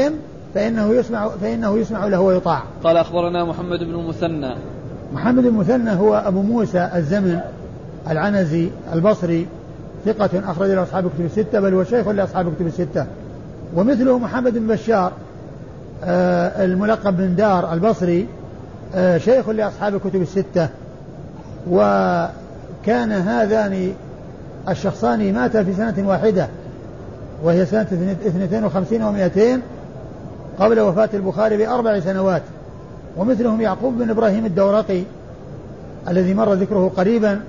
[0.56, 2.64] فإنه يسمع فإنه يسمع له ويطاع.
[2.84, 4.56] قال أخبرنا محمد بن المثنى.
[5.14, 7.40] محمد بن المثنى هو أبو موسى الزمن
[8.10, 9.48] العنزي البصري
[10.06, 13.06] ثقة أخرج له أصحاب كتب الستة بل هو شيخ لأصحاب كتب الستة.
[13.76, 15.12] ومثله محمد بن بشار
[16.04, 18.28] آه الملقب بن دار البصري
[19.18, 20.70] شيخ لأصحاب الكتب الستة.
[21.70, 23.94] وكان هذان
[24.70, 26.48] الشخصان ماتا في سنة واحدة
[27.44, 27.88] وهي سنة
[28.26, 29.60] 52 و200
[30.60, 32.42] قبل وفاة البخاري بأربع سنوات.
[33.18, 35.04] ومثلهم يعقوب بن إبراهيم الدورقي
[36.08, 37.40] الذي مر ذكره قريبا.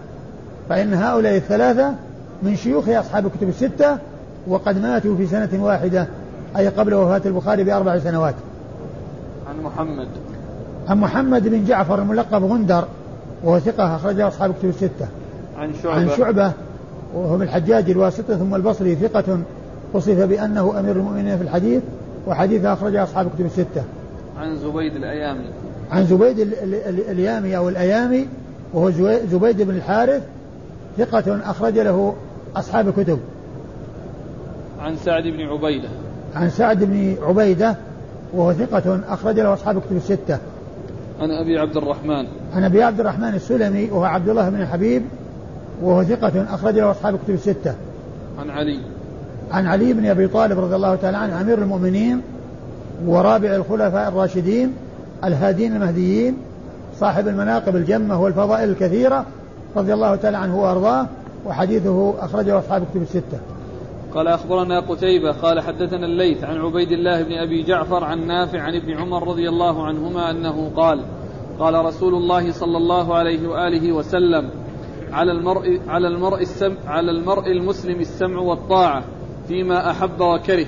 [0.68, 1.94] فإن هؤلاء الثلاثة
[2.42, 3.98] من شيوخ أصحاب الكتب الستة
[4.48, 6.06] وقد ماتوا في سنة واحدة
[6.56, 8.34] أي قبل وفاة البخاري بأربع سنوات.
[9.48, 10.08] عن محمد.
[10.88, 12.84] عن محمد بن جعفر الملقب غندر
[13.44, 15.06] وهو ثقة أخرجه أصحاب الكتب الستة.
[15.58, 16.52] عن شعبة عن شعبة.
[17.14, 19.38] وهو من الحجاج الواسطة ثم البصري ثقة
[19.92, 21.82] وصف بأنه أمير المؤمنين في الحديث
[22.26, 23.82] وحديث أخرجه أصحاب الكتب الستة.
[24.38, 25.44] عن زبيد الأيامي.
[25.90, 26.38] عن زبيد
[27.08, 28.28] اليامي أو الأيامي
[28.74, 28.90] وهو
[29.32, 30.22] زبيد بن الحارث
[30.98, 32.14] ثقة أخرج له
[32.56, 33.18] أصحاب الكتب.
[34.80, 35.88] عن سعد بن عبيدة.
[36.34, 37.76] عن سعد بن عبيدة
[38.34, 40.38] وهو ثقة أخرج له أصحاب الكتب الستة.
[41.20, 42.26] عن أبي عبد الرحمن.
[42.54, 45.02] عن أبي عبد الرحمن السلمي وهو عبد الله بن حبيب
[45.82, 47.74] وهو ثقة أخرج له أصحاب الكتب الستة.
[48.38, 48.78] عن علي.
[49.52, 52.20] عن علي بن أبي طالب رضي الله تعالى عنه أمير المؤمنين
[53.06, 54.72] ورابع الخلفاء الراشدين
[55.24, 56.36] الهادين المهديين
[57.00, 59.24] صاحب المناقب الجمة والفضائل الكثيرة
[59.76, 61.06] رضي الله تعالى عنه وأرضاه
[61.46, 63.38] وحديثه أخرجه أصحاب الكتب الستة.
[64.14, 68.74] قال أخبرنا قتيبة قال حدثنا الليث عن عبيد الله بن أبي جعفر عن نافع عن
[68.74, 71.00] ابن عمر رضي الله عنهما أنه قال
[71.58, 74.50] قال رسول الله صلى الله عليه وآله وسلم
[75.12, 79.04] على المرء على المرء السمع على المرء المسلم السمع والطاعة
[79.48, 80.66] فيما أحب وكره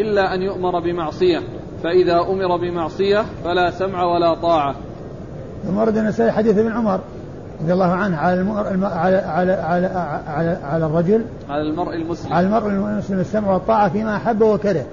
[0.00, 1.42] إلا أن يؤمر بمعصية
[1.82, 4.74] فإذا أمر بمعصية فلا سمع ولا طاعة.
[5.64, 7.00] ثم النسائي حديث ابن عمر.
[7.62, 8.86] رضي الله عنه على المر...
[8.86, 9.86] على على على
[10.26, 11.24] على, على الرجل.
[11.50, 12.32] على المرء المسلم.
[12.32, 14.84] على المرء المسلم السمع والطاعة فيما أحب وكره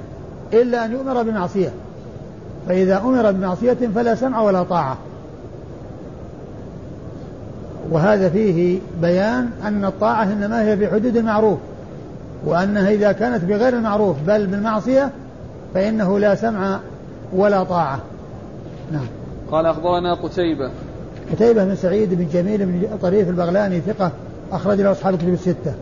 [0.54, 1.70] إلا أن يؤمر بمعصية.
[2.68, 4.98] فإذا أمر بمعصية فلا سمع ولا طاعة.
[7.92, 11.60] وهذا فيه بيان أن الطاعة إنما هي في حدود المعروف
[12.46, 15.10] وأنها إذا كانت بغير المعروف بل بالمعصية
[15.74, 16.80] فإنه لا سمع
[17.34, 18.00] ولا طاعة.
[18.92, 19.08] نعم.
[19.52, 20.72] قال أخبرنا قتيبة.
[21.32, 24.12] قتيبة بن سعيد بن جميل بن طريف البغلاني ثقة
[24.52, 25.74] أخرج له أصحاب الكتب الستة.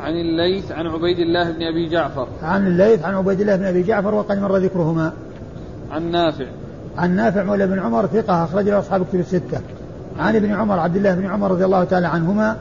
[0.00, 2.28] عن الليث عن عبيد الله بن أبي جعفر.
[2.42, 5.12] عن الليث عن عبيد الله بن أبي جعفر وقد مر ذكرهما.
[5.90, 6.46] عن نافع.
[6.98, 9.60] عن نافع مولى بن عمر ثقة أخرج له أصحاب الكتب الستة.
[10.18, 12.56] عن ابن عمر عبد الله بن عمر رضي الله تعالى عنهما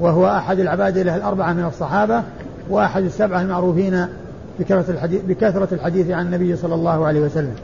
[0.00, 2.22] وهو أحد العبادلة الأربعة من الصحابة
[2.70, 4.06] وأحد السبعة المعروفين
[4.58, 7.54] بكثرة الحديث, بكثرة الحديث عن النبي صلى الله عليه وسلم.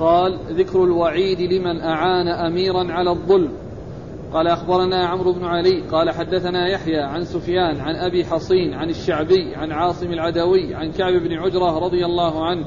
[0.00, 3.52] قال ذكر الوعيد لمن أعان أميرا على الظلم.
[4.32, 5.82] قال أخبرنا عمرو بن علي.
[5.92, 11.12] قال حدثنا يحيى عن سفيان عن أبي حصين عن الشعبي عن عاصم العدوي عن كعب
[11.12, 12.66] بن عجرة رضي الله عنه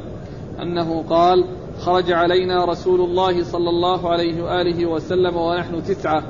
[0.61, 1.45] أنه قال
[1.79, 6.23] خرج علينا رسول الله صلى الله عليه وآله وسلم ونحن تسعة.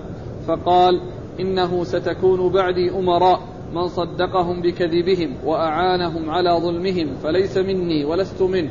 [0.48, 1.02] فقال
[1.40, 3.40] إنه ستكون بعدي أمراء
[3.74, 8.70] من صدقهم بكذبهم وأعانهم على ظلمهم فليس مني ولست منه.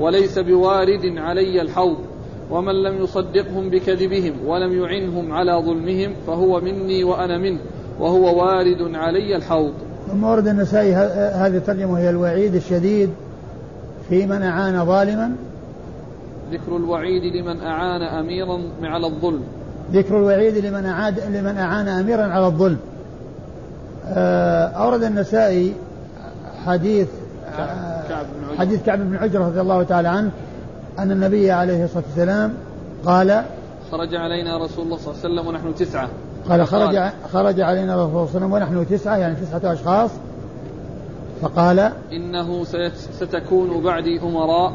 [0.00, 1.96] وليس بوارد علي الحوض
[2.50, 7.58] ومن لم يصدقهم بكذبهم ولم يعنهم على ظلمهم فهو مني وأنا منه
[8.00, 9.72] وهو وارد علي الحوض.
[10.10, 13.10] ثم ورد النسائي هذه الترجمة وهي الوعيد الشديد
[14.08, 15.32] في من أعان ظالما.
[16.52, 19.42] ذكر الوعيد لمن أعان أميرا على الظلم.
[19.92, 22.78] ذكر الوعيد لمن أعاد لمن أعان أميرا على الظلم.
[24.06, 25.74] آه، أورد النسائي
[26.66, 27.08] حديث
[28.10, 28.58] كعب بن عجرة.
[28.58, 30.30] حديث كعب بن عجرة رضي الله تعالى عنه
[30.98, 32.54] أن النبي عليه الصلاة والسلام
[33.04, 33.44] قال
[33.90, 36.08] خرج علينا رسول الله صلى الله عليه وسلم ونحن تسعة.
[36.48, 36.98] قال خرج
[37.32, 40.10] خرج علينا الرسول صلى الله عليه وسلم ونحن تسعة يعني تسعة أشخاص.
[41.42, 42.64] فقال إنه
[43.20, 44.72] ستكون بعدي أمراء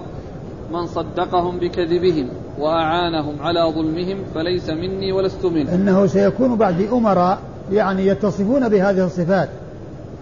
[0.74, 2.30] من صدقهم بكذبهم
[2.60, 7.40] وأعانهم على ظلمهم فليس مني ولست منه إنه سيكون بعد أمراء
[7.72, 9.50] يعني يتصفون بهذه الصفات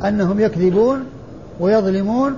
[0.08, 1.04] أنهم يكذبون
[1.60, 2.38] ويظلمون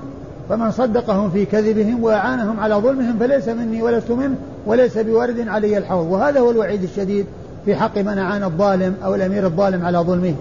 [0.50, 4.36] فمن صدقهم في كذبهم وأعانهم على ظلمهم فليس مني ولست منه
[4.66, 6.12] وليس بوارد علي الحوض.
[6.12, 7.26] وهذا هو الوعيد الشديد
[7.66, 10.36] في حق من أعان الظالم أو الأمير الظالم على ظلمه.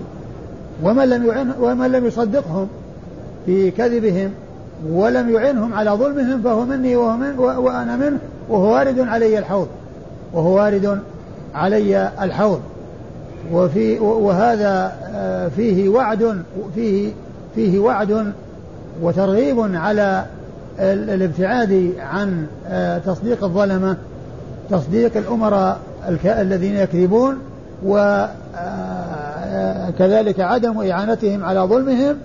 [0.83, 2.69] ومن لم يعن ومن لم يصدقهم
[3.47, 4.31] في كذبهم
[4.91, 9.69] ولم يعنهم على ظلمهم فهو مني وهو من وأنا منه وهو وارد علي الحوض.
[10.33, 10.99] وهو وارد
[11.55, 12.61] علي الحوض.
[13.53, 16.43] وفي وهذا آه، فيه وعد
[16.75, 17.13] فيه
[17.55, 18.33] فيه وعد
[19.03, 20.25] وترغيب على
[20.79, 23.97] الابتعاد عن آه، تصديق الظلمة
[24.71, 25.79] تصديق الأمراء
[26.25, 27.39] الذين يكذبون
[27.87, 28.31] وكذلك
[30.41, 32.17] آه، عدم إعانتهم على ظلمهم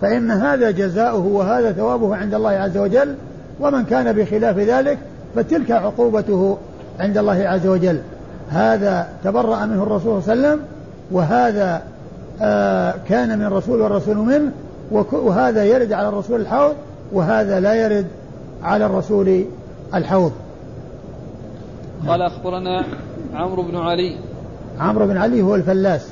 [0.00, 3.14] فإن هذا جزاؤه وهذا ثوابه عند الله عز وجل
[3.60, 4.98] ومن كان بخلاف ذلك
[5.36, 6.58] فتلك عقوبته
[7.00, 8.00] عند الله عز وجل.
[8.50, 10.66] هذا تبرأ منه الرسول صلى الله عليه وسلم
[11.10, 11.82] وهذا
[12.42, 14.50] آه كان من الرسول والرسول منه
[14.90, 16.74] وهذا يرد على الرسول الحوض
[17.12, 18.06] وهذا لا يرد
[18.62, 19.44] على الرسول
[19.94, 20.32] الحوض.
[22.06, 22.84] قال أخبرنا
[23.34, 24.16] عمرو بن علي.
[24.80, 26.08] عمرو بن علي هو الفلاس.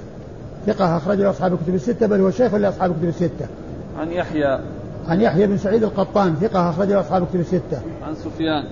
[0.67, 3.47] ثقة أخرجه أصحاب الكتب الستة بل هو شيخ لأصحاب الكتب الستة.
[3.99, 4.59] عن يحيى.
[5.09, 7.81] عن يحيى بن سعيد القطان ثقة أخرجه أصحاب الكتب الستة.
[8.07, 8.65] عن سفيان.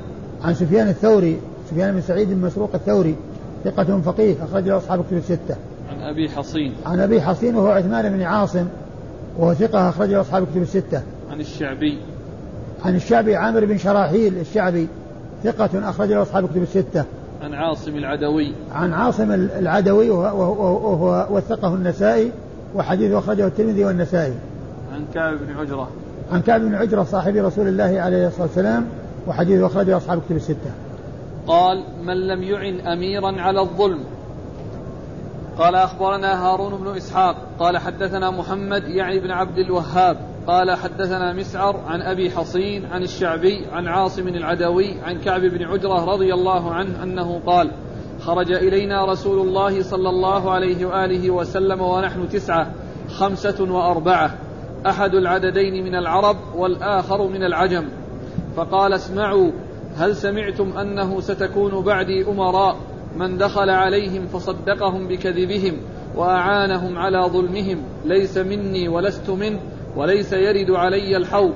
[0.44, 1.40] عن سفيان الثوري
[1.70, 3.16] سفيان بن سعيد بن مسروق الثوري
[3.64, 5.57] ثقة فقيه أخرجه أصحاب الكتب الستة.
[5.90, 6.72] عن أبي حصين.
[6.86, 8.66] عن أبي حصين وهو عثمان بن عاصم
[9.39, 11.03] وهو ثقة أخرجه أصحاب الكتب الستة.
[11.30, 11.99] عن الشعبي.
[12.84, 14.89] عن الشعبي عامر بن شراحيل الشعبي
[15.45, 17.05] ثقة أخرجه أصحاب الكتب الستة.
[17.43, 18.53] عن عاصم العدوي.
[18.72, 22.32] عن عاصم العدوي وهو وثقه النسائي
[22.74, 24.34] وحديثه أخرجه الترمذي والنسائي.
[24.95, 25.89] عن كعب بن عجرة.
[26.32, 28.86] عن كعب بن عجرة صاحب رسول الله عليه الصلاة والسلام
[29.26, 30.70] وحديثه أخرجه أصحاب الكتب الستة.
[31.47, 33.99] قال من لم يعن أميرا على الظلم
[35.59, 41.76] قال أخبرنا هارون بن إسحاق قال حدثنا محمد يعني بن عبد الوهاب قال حدثنا مسعر
[41.86, 47.02] عن أبي حصين عن الشعبي عن عاصم العدوي عن كعب بن عجرة رضي الله عنه
[47.02, 47.70] أنه قال
[48.20, 52.72] خرج إلينا رسول الله صلى الله عليه وآله وسلم ونحن تسعة
[53.09, 54.34] خمسة وأربعة
[54.86, 57.88] أحد العددين من العرب والآخر من العجم
[58.56, 59.50] فقال اسمعوا
[59.96, 62.76] هل سمعتم أنه ستكون بعدي أمراء
[63.18, 65.72] من دخل عليهم فصدقهم بكذبهم
[66.16, 69.58] وأعانهم على ظلمهم ليس مني ولست منه
[69.96, 71.52] وليس يرد علي الحوض.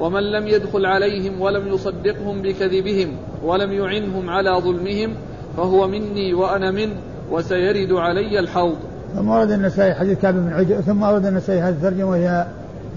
[0.00, 3.08] ومن لم يدخل عليهم ولم يصدقهم بكذبهم
[3.44, 5.14] ولم يعنهم على ظلمهم
[5.56, 6.94] فهو مني وأنا منه
[7.30, 8.76] وسيرد علي الحوض.
[9.14, 12.46] ثم ورد النسائي حديث كعب بن عجل ثم ورد النسائي هذه الترجمة وهي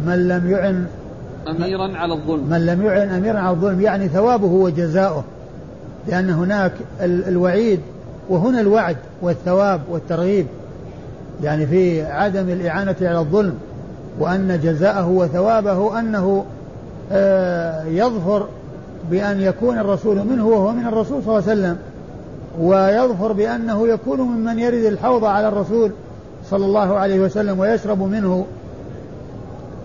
[0.05, 0.86] من لم يعن
[1.49, 2.49] أميرا على الظلم.
[2.49, 5.24] من لم يعن أميرا على الظلم يعني ثوابه وجزاؤه
[6.07, 7.80] لأن هناك الوعيد
[8.30, 10.45] وهنا الوعد والثواب والترغيب
[11.43, 13.53] يعني في عدم الإعانة على الظلم
[14.19, 16.45] وأن جزاءه وثوابه أنه
[17.11, 18.47] آه، يظفر
[19.11, 21.77] بأن يكون الرسول منه وهو من الرسول صلى الله عليه وسلم
[22.59, 25.91] ويظفر بأنه يكون ممن يرد الحوض على الرسول
[26.49, 28.45] صلى الله عليه وسلم ويشرب منه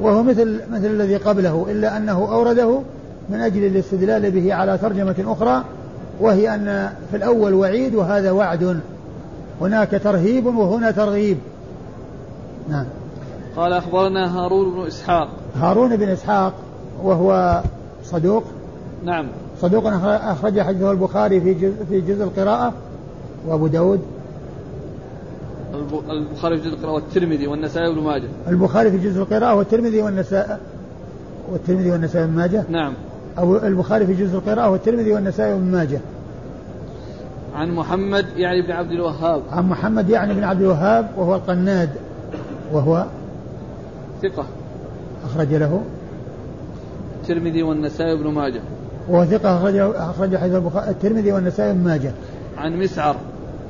[0.01, 2.81] وهو مثل مثل الذي قبله إلا أنه أورده
[3.29, 5.65] من أجل الاستدلال به على ترجمة أخرى
[6.21, 8.81] وهي أن في الأول وعيد وهذا وعد.
[9.61, 11.39] هناك ترهيب وهنا ترغيب.
[12.69, 12.87] نعم.
[13.57, 15.29] قال أخبرنا هارون بن إسحاق.
[15.57, 16.53] هارون بن إسحاق
[17.03, 17.63] وهو
[18.05, 18.45] صدوق.
[19.05, 19.27] نعم.
[19.61, 22.73] صدوق أخرج حديثه البخاري في جزء في جزء القراءة
[23.47, 24.01] وأبو داود.
[26.11, 28.29] البخاري في جزء القراءة والترمذي والنسائي وابن ماجه.
[28.49, 30.59] البخاري في جزء القراءة والترمذي والنسائي
[31.53, 32.65] والترمذي والنسائي وابن ماجه.
[32.69, 32.95] نعم.
[33.39, 36.01] أو البخاري في جزء القراءة والترمذي والنسائي وابن ماجه.
[37.55, 39.43] عن محمد يعني بن عبد الوهاب.
[39.53, 41.91] عن محمد يعني بن عبد الوهاب وهو القناد
[42.73, 43.07] وهو
[44.23, 44.45] ثقة.
[45.25, 45.83] أخرج له.
[47.23, 48.61] الترمذي والنسائي وابن ماجه.
[49.09, 50.55] وهو ثقة أخرج أخرج حديث
[50.89, 52.13] الترمذي والنسائي وابن ماجه.
[52.59, 53.17] عن مسعر.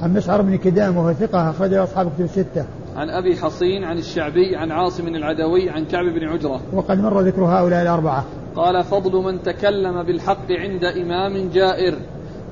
[0.03, 2.65] عن مسعر بن كدام وهو ثقة أخرج أصحاب كتب الستة.
[2.97, 6.61] عن أبي حصين عن الشعبي عن عاصم العدوي عن كعب بن عجرة.
[6.73, 8.25] وقد مر ذكر هؤلاء الأربعة.
[8.57, 11.95] قال فضل من تكلم بالحق عند إمام جائر.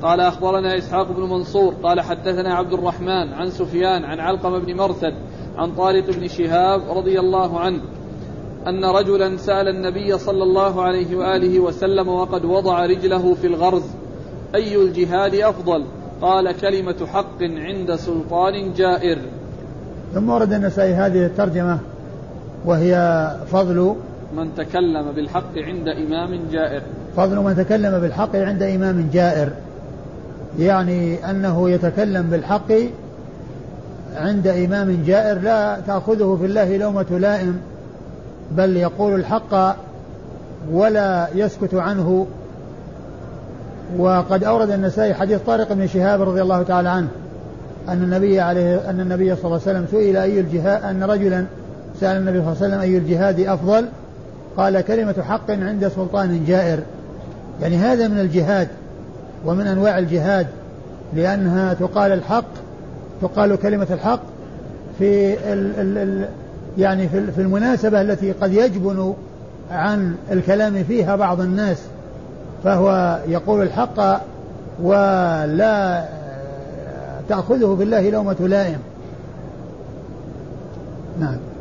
[0.02, 5.14] قال أخبرنا إسحاق بن منصور قال حدثنا عبد الرحمن عن سفيان عن علقمة بن مرثد
[5.56, 7.80] عن طارق بن شهاب رضي الله عنه
[8.66, 13.82] أن رجلا سأل النبي صلى الله عليه وآله وسلم وقد وضع رجله في الغرز
[14.54, 15.84] أي الجهاد أفضل؟
[16.22, 19.18] قال كلمة حق عند سلطان جائر.
[20.14, 21.78] ثم ورد النسائي هذه الترجمة
[22.64, 22.94] وهي
[23.46, 23.96] فضل
[24.36, 26.82] من تكلم بالحق عند إمام جائر.
[27.16, 29.48] فضل من تكلم بالحق عند إمام جائر.
[30.58, 32.72] يعني أنه يتكلم بالحق
[34.16, 37.60] عند إمام جائر لا تأخذه في الله لومة لائم
[38.56, 39.76] بل يقول الحق
[40.72, 42.26] ولا يسكت عنه.
[43.98, 47.08] وقد أورد النسائي حديث طارق بن شهاب رضي الله تعالى عنه
[47.88, 51.44] أن النبي عليه أن النبي صلى الله عليه وسلم سئل أي الجهاد أن رجلا
[52.00, 53.84] سأل النبي صلى الله عليه وسلم أي الجهاد أفضل؟
[54.56, 56.78] قال كلمة حق عند سلطان جائر.
[57.62, 58.68] يعني هذا من الجهاد
[59.46, 60.46] ومن أنواع الجهاد
[61.14, 62.44] لأنها تقال الحق
[63.22, 64.20] تقال كلمة الحق
[64.98, 66.28] في ال ال ال
[66.78, 69.14] يعني في المناسبة التي قد يجبن
[69.70, 71.78] عن الكلام فيها بعض الناس
[72.64, 74.20] فهو يقول الحق
[74.82, 76.04] ولا
[77.28, 78.78] تأخذه بالله لومة لائم.
[81.20, 81.51] نعم.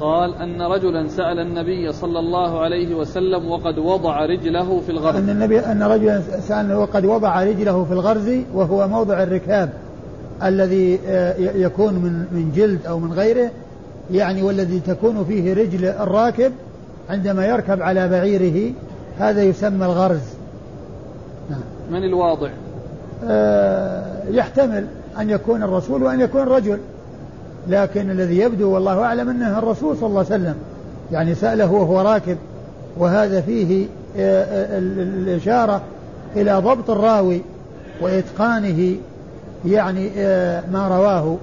[0.00, 5.16] قال أن رجلا سأل النبي صلى الله عليه وسلم وقد وضع رجله في الغرز.
[5.16, 9.70] أن النبي أن رجلا سأل وقد وضع رجله في الغرز وهو موضع الركاب
[10.42, 13.50] الذي آه، يكون من من جلد أو من غيره
[14.10, 16.52] يعني والذي تكون فيه رجل الراكب
[17.10, 18.72] عندما يركب على بعيره
[19.18, 20.20] هذا يسمى الغرز.
[21.90, 22.50] من الواضع؟
[23.24, 24.86] آه يحتمل
[25.18, 26.78] أن يكون الرسول وأن يكون رجل
[27.68, 30.54] لكن الذي يبدو والله أعلم أنه الرسول صلى الله عليه وسلم.
[31.12, 32.36] يعني سأله وهو راكب
[32.98, 33.86] وهذا فيه
[34.16, 35.82] آه، آه، الإشارة
[36.36, 37.42] إلى ضبط الراوي
[38.00, 38.96] وإتقانه
[39.66, 41.36] يعني آه، ما رواه.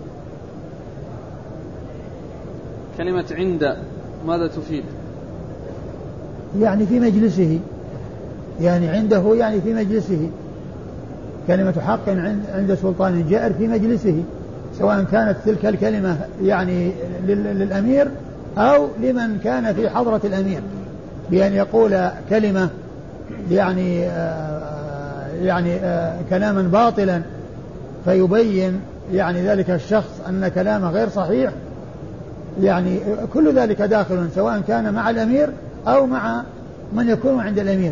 [2.98, 3.78] كلمة عند
[4.28, 4.84] ماذا تفيد؟
[6.60, 7.60] يعني في مجلسه.
[8.62, 10.30] يعني عنده يعني في مجلسه.
[11.48, 12.10] كلمة حق
[12.54, 14.24] عند سلطان جائر في مجلسه.
[14.80, 16.92] سواء كانت تلك الكلمة يعني
[17.28, 18.08] للأمير
[18.58, 20.62] أو لمن كان في حضرة الأمير.
[21.32, 22.70] بأن يقول كلمة
[23.52, 27.22] يعني آه، يعني آه، كلاما باطلا
[28.06, 28.80] فيبين
[29.14, 31.52] يعني ذلك الشخص أن كلامه غير صحيح.
[32.62, 33.00] يعني
[33.34, 35.50] كل ذلك داخل سواء كان مع الأمير
[35.88, 36.44] أو مع
[36.94, 37.92] من يكون عند الأمير.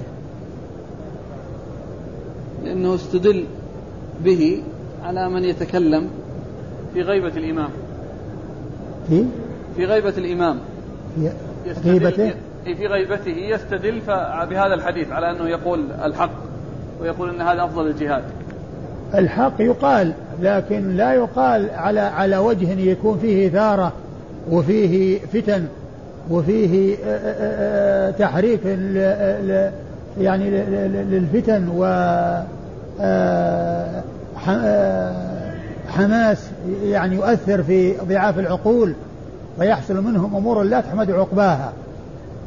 [2.63, 3.45] لأنه استدل
[4.23, 4.63] به
[5.03, 6.07] على من يتكلم
[6.95, 7.69] في غيبة الإمام.
[9.09, 9.25] في؟
[9.75, 10.59] في غيبة الإمام.
[11.83, 12.33] في غيبته؟
[12.65, 13.99] في غيبته يستدل
[14.49, 16.31] بهذا الحديث على أنه يقول الحق
[17.01, 18.23] ويقول أن هذا أفضل الجهاد.
[19.15, 23.93] الحق يقال لكن لا يقال على على وجه يكون فيه إثارة
[24.51, 25.65] وفيه فتن
[26.31, 28.59] وفيه آه، آه، آه، تحريك
[30.17, 30.49] يعني
[30.89, 31.85] للفتن و
[35.95, 36.37] حماس
[36.83, 38.93] يعني يؤثر في ضعاف العقول
[39.59, 41.73] ويحصل منهم أمور لا تحمد عقباها.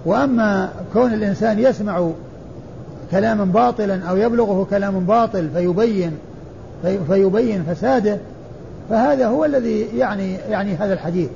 [0.04, 2.10] وأما كون الإنسان يسمع
[3.10, 6.12] كلاما باطلا أو يبلغه كلام باطل فيبين
[7.08, 8.18] فيبين فساده
[8.90, 11.28] فهذا هو الذي يعني يعني هذا الحديث.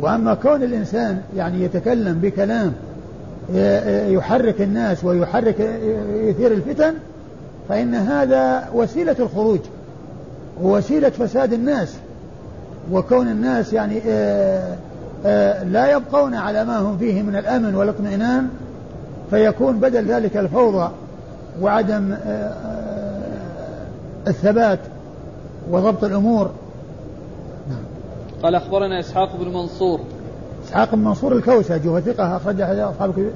[0.00, 2.72] وأما كون الإنسان يعني يتكلم بكلام
[4.08, 5.60] يحرك الناس ويحرك
[6.14, 6.94] يثير الفتن
[7.68, 9.60] فإن هذا وسيلة الخروج.
[10.60, 11.96] ووسيلة فساد الناس
[12.92, 14.76] وكون الناس يعني آآ
[15.26, 18.48] آآ لا يبقون على ما هم فيه من الأمن والاطمئنان
[19.30, 20.90] فيكون بدل ذلك الفوضى
[21.60, 22.14] وعدم
[24.26, 24.78] الثبات
[25.70, 26.50] وضبط الأمور.
[27.68, 27.82] نعم.
[28.42, 30.00] قال أخبرنا إسحاق بن منصور.
[30.66, 33.30] إسحاق بن منصور الكوسجي وهو ثقة أخرج أصحاب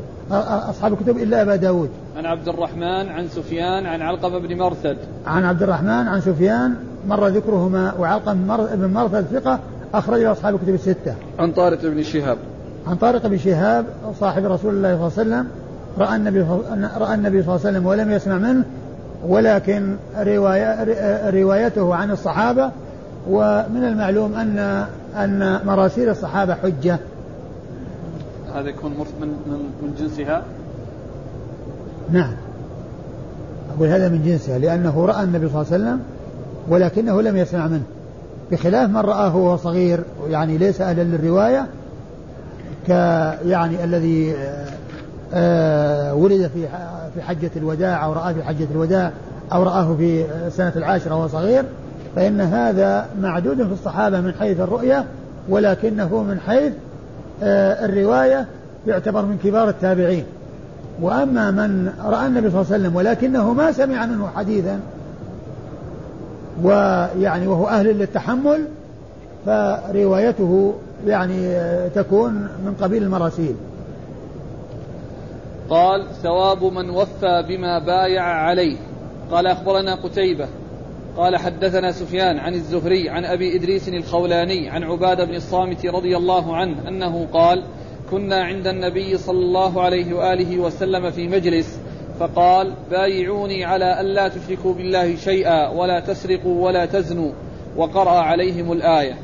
[0.70, 1.90] أصحاب الكتب إلا أبا داود.
[2.16, 4.96] عن عبد الرحمن عن سفيان عن علقمة بن مرثد.
[5.26, 6.76] عن عبد الرحمن عن سفيان
[7.08, 9.58] مر ذكرهما وعلقمة بن مرثد ثقة
[9.94, 11.14] أخرج أصحاب الكتب الستة.
[11.38, 12.38] عن طارق بن شهاب.
[12.86, 13.86] عن طارق بن شهاب
[14.20, 15.46] صاحب رسول الله صلى الله عليه وسلم
[15.98, 16.40] رأى النبي
[16.98, 18.64] رأى النبي صلى الله عليه وسلم ولم يسمع منه
[19.28, 20.84] ولكن رواية
[21.30, 22.70] روايته عن الصحابة
[23.30, 24.86] ومن المعلوم أن
[25.16, 26.98] أن مراسيل الصحابة حجة.
[28.54, 28.90] هذا يكون
[29.20, 30.42] من من من جنسها؟
[32.10, 32.36] نعم.
[33.76, 36.00] أقول هذا من جنسها لأنه رأى النبي صلى الله عليه وسلم
[36.68, 37.82] ولكنه لم يسمع منه.
[38.52, 41.66] بخلاف من رآه وهو صغير يعني ليس أهلا للرواية
[42.86, 42.90] ك
[43.44, 44.66] يعني الذي آه،
[45.34, 46.68] آه، ولد في
[47.14, 49.12] في حجة الوداع أو رآه في حجة الوداع
[49.52, 51.64] أو رآه في سنة العاشرة وهو صغير
[52.16, 55.04] فإن هذا معدود في الصحابة من حيث الرؤية
[55.48, 56.72] ولكنه من حيث
[57.42, 58.46] آه، الرواية
[58.86, 60.24] يعتبر من كبار التابعين.
[61.00, 64.80] وأما من رأى النبي صلى الله عليه وسلم ولكنه ما سمع منه حديثا
[66.62, 68.68] ويعني وهو أهل للتحمل
[69.46, 70.74] فروايته
[71.06, 71.54] يعني
[71.94, 73.54] تكون من قبيل المراسيل.
[75.70, 78.76] قال ثواب من وفى بما بايع عليه.
[79.30, 80.48] قال أخبرنا قتيبة.
[81.16, 86.56] قال حدثنا سفيان عن الزهري عن أبي إدريس الخولاني عن عبادة بن الصامت رضي الله
[86.56, 87.62] عنه أنه قال
[88.10, 91.78] كنا عند النبي صلى الله عليه وآله وسلم في مجلس
[92.20, 97.32] فقال بايعوني على الا تشركوا بالله شيئا ولا تسرقوا ولا تزنوا.
[97.76, 99.14] وقرأ عليهم الآية.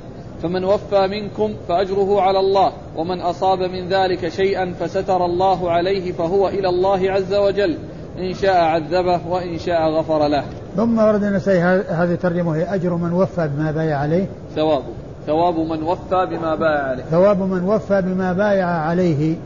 [0.42, 6.48] فمن وفى منكم فأجره على الله ومن أصاب من ذلك شيئا فستر الله عليه فهو
[6.48, 7.78] إلى الله عز وجل.
[8.18, 10.44] إن شاء عذبه وإن شاء غفر له.
[10.76, 14.26] ثم ورد النسائي هذه الترجمة هي أجر من وفى بما بايع عليه.
[14.56, 14.82] ثواب.
[15.26, 17.02] ثواب من وفى بما بايع عليه.
[17.02, 19.36] ثواب من وفى بما بايع عليه.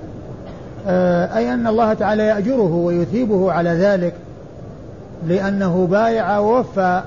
[1.37, 4.15] أي أن الله تعالى يأجره ويثيبه على ذلك
[5.29, 7.03] لأنه بايع ووفى.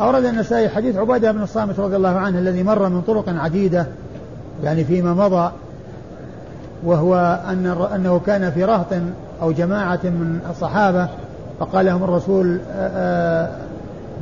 [0.00, 3.86] أورد النسائي حديث عبادة بن الصامت رضي الله عنه الذي مر من طرق عديدة
[4.64, 5.52] يعني فيما مضى
[6.84, 8.86] وهو أن أنه كان في رهط
[9.42, 11.08] أو جماعة من الصحابة
[11.60, 13.48] فقال لهم الرسول آه، آه،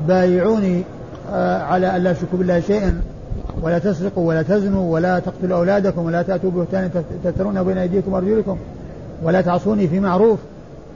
[0.08, 0.84] بايعوني
[1.32, 3.00] آه، على أن لا تشركوا بالله شيئا.
[3.62, 6.90] ولا تسرقوا ولا تزنوا ولا تقتلوا أولادكم ولا تأتوا بهتان
[7.24, 8.58] تفترون بين أيديكم وأرجلكم
[9.22, 10.38] ولا تعصوني في معروف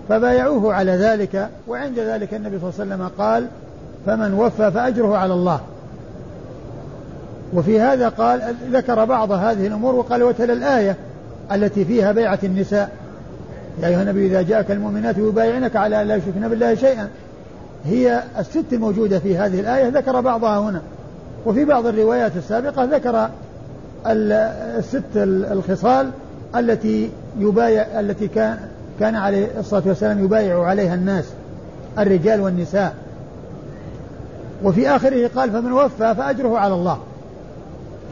[0.09, 3.47] فبايعوه على ذلك وعند ذلك النبي صلى الله عليه وسلم قال
[4.07, 5.61] فمن وفى فأجره على الله
[7.55, 10.97] وفي هذا قال ذكر بعض هذه الأمور وقال وتلا الآية
[11.53, 12.91] التي فيها بيعة النساء
[13.83, 17.09] يا أيها النبي إذا جاءك المؤمنات يبايعنك على أن لا يشركن بالله شيئا
[17.85, 20.83] هي الست الموجودة في هذه الآية ذكر بعضها هنا
[21.47, 23.29] وفي بعض الروايات السابقة ذكر
[24.07, 25.03] الست
[25.53, 26.11] الخصال
[26.57, 28.59] التي يبايع التي كان
[29.01, 31.25] كان عليه الصلاة والسلام يبايع عليها الناس
[31.99, 32.95] الرجال والنساء.
[34.65, 36.99] وفي آخره قال فمن وفى فأجره على الله.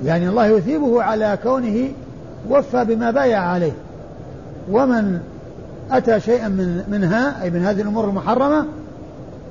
[0.05, 1.89] يعني الله يثيبه على كونه
[2.51, 3.73] وفى بما بايع عليه.
[4.71, 5.21] ومن
[5.91, 8.67] أتى شيئا من منها أي من هذه الأمور المحرمة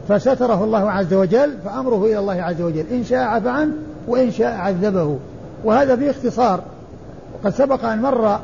[0.08, 3.72] فستره الله عز وجل فأمره إلى الله عز وجل إن شاء عفى عنه
[4.08, 5.18] وإن شاء عذبه.
[5.64, 6.62] وهذا في اختصار
[7.34, 8.40] وقد سبق أن مر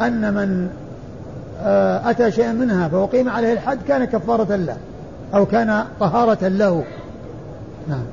[0.00, 0.68] أن من
[1.62, 4.76] آه، أتى شيئا منها فأقيم عليه الحد كان كفارة له
[5.34, 6.84] أو كان طهارة له.
[7.88, 8.04] نعم.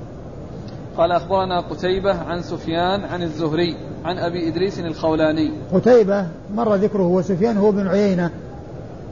[0.97, 3.75] قال أخبرنا قتيبة عن سفيان عن الزهري
[4.05, 5.51] عن أبي إدريس الخولاني.
[5.73, 6.25] قتيبة
[6.55, 8.29] مر ذكره وسفيان هو بن عيينة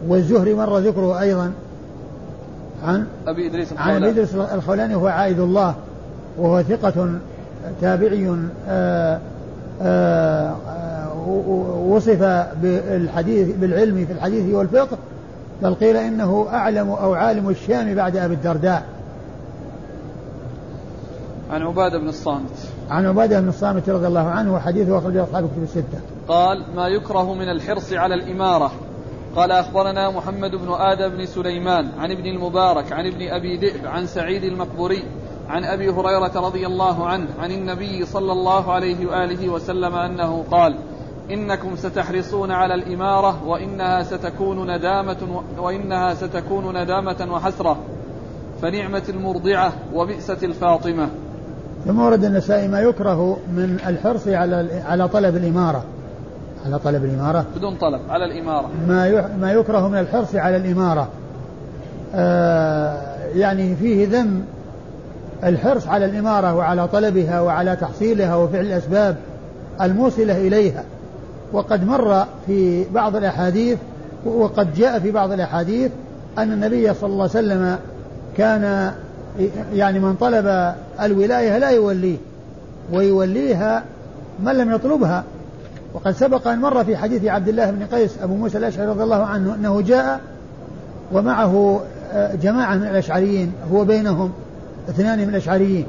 [0.08, 1.52] والزهري مر ذكره أيضا.
[2.84, 5.76] عن أبي إدريس الخولاني عن أبي إدريس الخولاني هو عائد الله
[6.38, 7.10] وهو ثقة
[7.82, 8.36] تابعي
[8.68, 9.20] آآ
[9.82, 10.56] آآ
[11.88, 14.98] وصف بالحديث بالعلم في الحديث والفقه
[15.62, 18.84] بل قيل إنه أعلم أو عالم الشام بعد أبي الدرداء.
[21.52, 22.70] عن عبادة بن الصامت.
[22.90, 26.00] عن عبادة بن الصامت رضي الله عنه وحديثه أخرجه أصحاب كتب الستة.
[26.28, 28.72] قال ما يكره من الحرص على الإمارة
[29.36, 34.06] قال أخبرنا محمد بن آدم بن سليمان عن ابن المبارك عن ابن أبي ذئب عن
[34.06, 35.04] سعيد المقبوري
[35.50, 40.76] عن أبي هريرة رضي الله عنه عن النبي صلى الله عليه وآله وسلم أنه قال
[41.32, 47.78] إنكم ستحرصون على الإمارة وإنها ستكون ندامة وإنها ستكون ندامة وحسرة
[48.62, 51.10] فنعمة المرضعة وبئست الفاطمة.
[51.86, 55.84] ثم ورد النسائي ما يكره من الحرص على على طلب الإمارة.
[56.66, 58.70] على طلب الإمارة؟ بدون طلب على الإمارة.
[58.88, 61.08] ما ما يكره من الحرص على الإمارة.
[62.16, 62.98] آه
[63.36, 64.42] يعني فيه ذم.
[65.44, 69.16] الحرص على الإمارة وعلى طلبها وعلى تحصيلها وفعل الأسباب
[69.82, 70.84] الموصلة إليها.
[71.54, 73.78] وقد مر في بعض الأحاديث
[74.26, 75.92] وقد جاء في بعض الأحاديث
[76.38, 77.78] أن النبي صلى الله عليه وسلم
[78.38, 78.94] كان
[79.74, 82.18] يعني من طلب الولاية لا يوليه
[82.94, 83.84] ويوليها
[84.40, 85.24] من لم يطلبها.
[85.94, 89.24] وقد سبق أن مر في حديث عبد الله بن قيس أبو موسى الأشعري رضي الله
[89.24, 90.22] عنه أنه جاء
[91.12, 91.82] ومعه
[92.14, 94.32] آه، جماعة من الأشعريين هو بينهم
[94.90, 95.86] اثنان من الأشعريين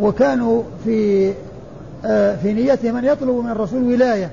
[0.00, 1.32] وكانوا في
[2.04, 4.30] آه، في نيتهم أن يطلبوا من الرسول ولاية.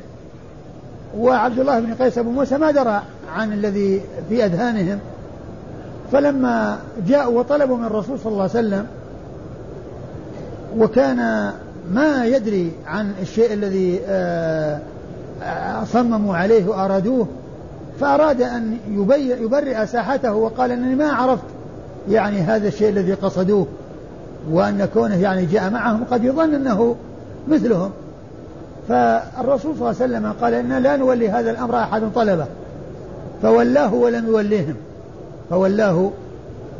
[1.17, 3.01] وعبد الله بن قيس أبو موسى ما درى
[3.33, 4.99] عن الذي في أذهانهم.
[6.11, 8.87] فلما جاءوا وطلبوا من الرسول صلى الله عليه وسلم
[10.77, 11.51] وكان
[11.93, 14.79] ما يدري عن الشيء الذي آه،
[15.85, 17.27] صمموا عليه وأرادوه
[17.99, 18.77] فأراد أن
[19.41, 21.43] يبرئ ساحته وقال أنني ما عرفت
[22.09, 23.67] يعني هذا الشيء الذي قصدوه
[24.51, 26.95] وأن كونه يعني جاء معهم قد يظن أنه
[27.47, 27.91] مثلهم.
[28.89, 32.45] فالرسول صلى الله عليه وسلم قال إنا لا نولي هذا الأمر أحد طلبه.
[33.41, 34.75] فولاه ولم يولهم
[35.49, 36.11] فولاه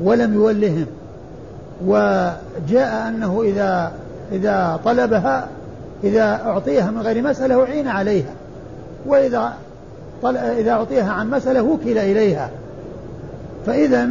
[0.03, 0.86] ولم يولهم
[1.86, 3.91] وجاء أنه إذا
[4.32, 5.47] إذا طلبها
[6.03, 8.34] إذا أعطيها من غير مسألة أعين عليها.
[9.05, 9.53] وإذا
[10.21, 10.38] طل...
[10.38, 12.49] إذا أعطيها عن مسألة وكل إليها.
[13.65, 14.09] فإذا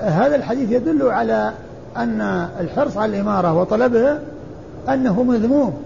[0.00, 1.52] هذا الحديث يدل على
[1.96, 4.18] أن الحرص على الإمارة وطلبها
[4.88, 5.82] أنه مذموم.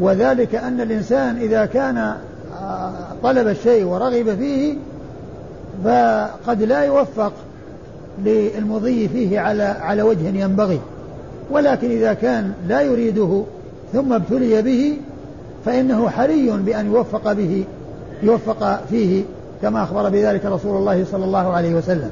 [0.00, 2.14] وذلك أن الإنسان إذا كان
[2.62, 4.74] آه، طلب الشيء ورغب فيه
[5.84, 7.32] فقد لا يوفق
[8.24, 10.80] للمضي فيه على على وجه ينبغي.
[11.50, 13.44] ولكن إذا كان لا يريده
[13.92, 14.96] ثم ابتلي به
[15.64, 17.64] فإنه حري بأن يوفق به
[18.22, 19.22] يوفق فيه
[19.62, 22.10] كما أخبر بذلك رسول الله صلى الله عليه وسلم.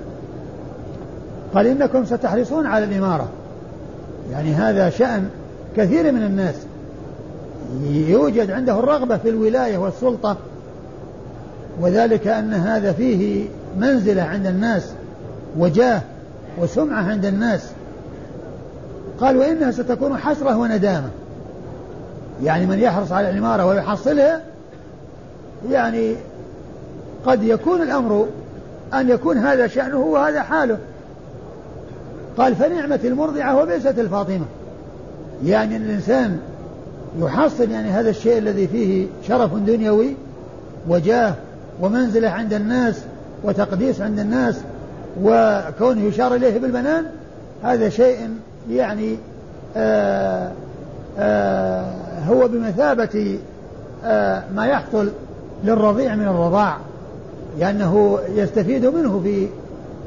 [1.54, 3.28] قال إنكم ستحرصون على الإمارة.
[4.32, 5.28] يعني هذا شأن
[5.76, 6.54] كثير من الناس.
[7.90, 10.36] يوجد عنده الرغبة في الولاية والسلطة
[11.80, 14.90] وذلك أن هذا فيه منزلة عند الناس
[15.58, 16.00] وجاه
[16.58, 17.70] وسمعة عند الناس.
[19.20, 21.08] قال وإنها ستكون حسرة وندامة.
[22.42, 24.40] يعني من يحرص على العمارة ويحصلها
[25.70, 26.14] يعني
[27.26, 28.26] قد يكون الأمر
[28.94, 30.78] أن يكون هذا شأنه وهذا حاله.
[32.38, 34.44] قال فنعمة المرضعة وبئست الفاطمة.
[35.44, 36.38] يعني الإنسان
[37.20, 40.14] يحصل يعني هذا الشيء الذي فيه شرف دنيوي
[40.88, 41.34] وجاه
[41.80, 43.00] ومنزلة عند الناس
[43.44, 44.56] وتقديس عند الناس
[45.22, 47.04] وكونه يشار إليه بالبنان
[47.62, 48.28] هذا شيء
[48.70, 49.16] يعني
[49.76, 50.52] آآ
[51.18, 51.84] آآ
[52.28, 53.38] هو بمثابة
[54.54, 55.10] ما يحصل
[55.64, 56.76] للرضيع من الرضاع
[57.58, 59.48] لأنه يستفيد منه في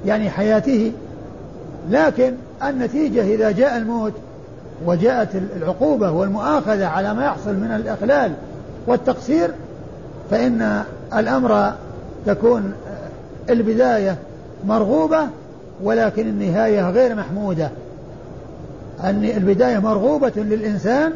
[0.06, 0.92] يعني حياته.
[1.90, 2.34] لكن
[2.64, 4.14] النتيجة إذا جاء الموت
[4.86, 8.32] وجاءت العقوبة والمؤاخذة على ما يحصل من الإخلال
[8.88, 9.52] والتقصير
[10.32, 10.84] فإن
[11.16, 11.74] الأمر
[12.26, 12.74] تكون
[13.50, 14.16] البداية
[14.66, 15.20] مرغوبة
[15.84, 17.70] ولكن النهاية غير محمودة.
[19.04, 21.12] أن البداية مرغوبة للإنسان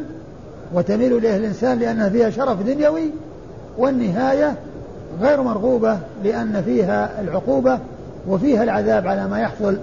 [0.74, 3.10] وتميل إليه الإنسان لأنها فيها شرف دنيوي
[3.78, 4.54] والنهاية
[5.20, 7.78] غير مرغوبة لأن فيها العقوبة
[8.28, 9.76] وفيها العذاب على ما يحصل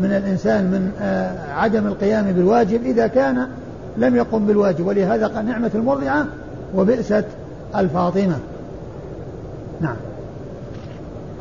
[0.00, 3.48] من الإنسان من آه، عدم القيام بالواجب إذا كان
[3.96, 4.86] لم يقم بالواجب.
[4.86, 6.26] ولهذا نعمة المرضعة
[6.76, 7.24] وبئست
[7.76, 8.36] الفاطمة.
[9.80, 9.96] نعم.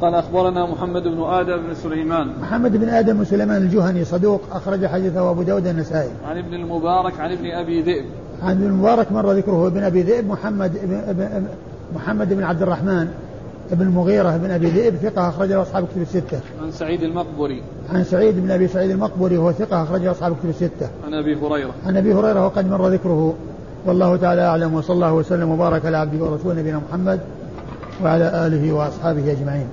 [0.02, 4.86] قال أخبرنا محمد بن آدم بن سليمان محمد بن آدم بن سليمان الجهني صدوق أخرج
[4.86, 8.06] حديثه أبو داود النسائي عن ابن المبارك عن ابن أبي ذئب
[8.43, 11.47] عن ابن المبارك مر ذكره ابن أبي ذئب محمد بن
[11.95, 13.08] محمد بن عبد الرحمن
[13.72, 16.39] بن المغيرة بن أبي ذئب ثقة أخرجه أصحاب كتب الستة.
[16.64, 17.62] عن سعيد المقبري.
[17.93, 20.89] عن سعيد بن أبي سعيد المقبري وهو ثقة أخرجه أصحاب كتب الستة.
[21.06, 21.72] عن أبي هريرة.
[21.86, 23.34] عن أبي هريرة وقد مر ذكره
[23.86, 27.20] والله تعالى أعلم وصلى الله وسلم وبارك على عبده ورسوله نبينا محمد
[28.04, 29.68] وعلى آله وأصحابه أجمعين.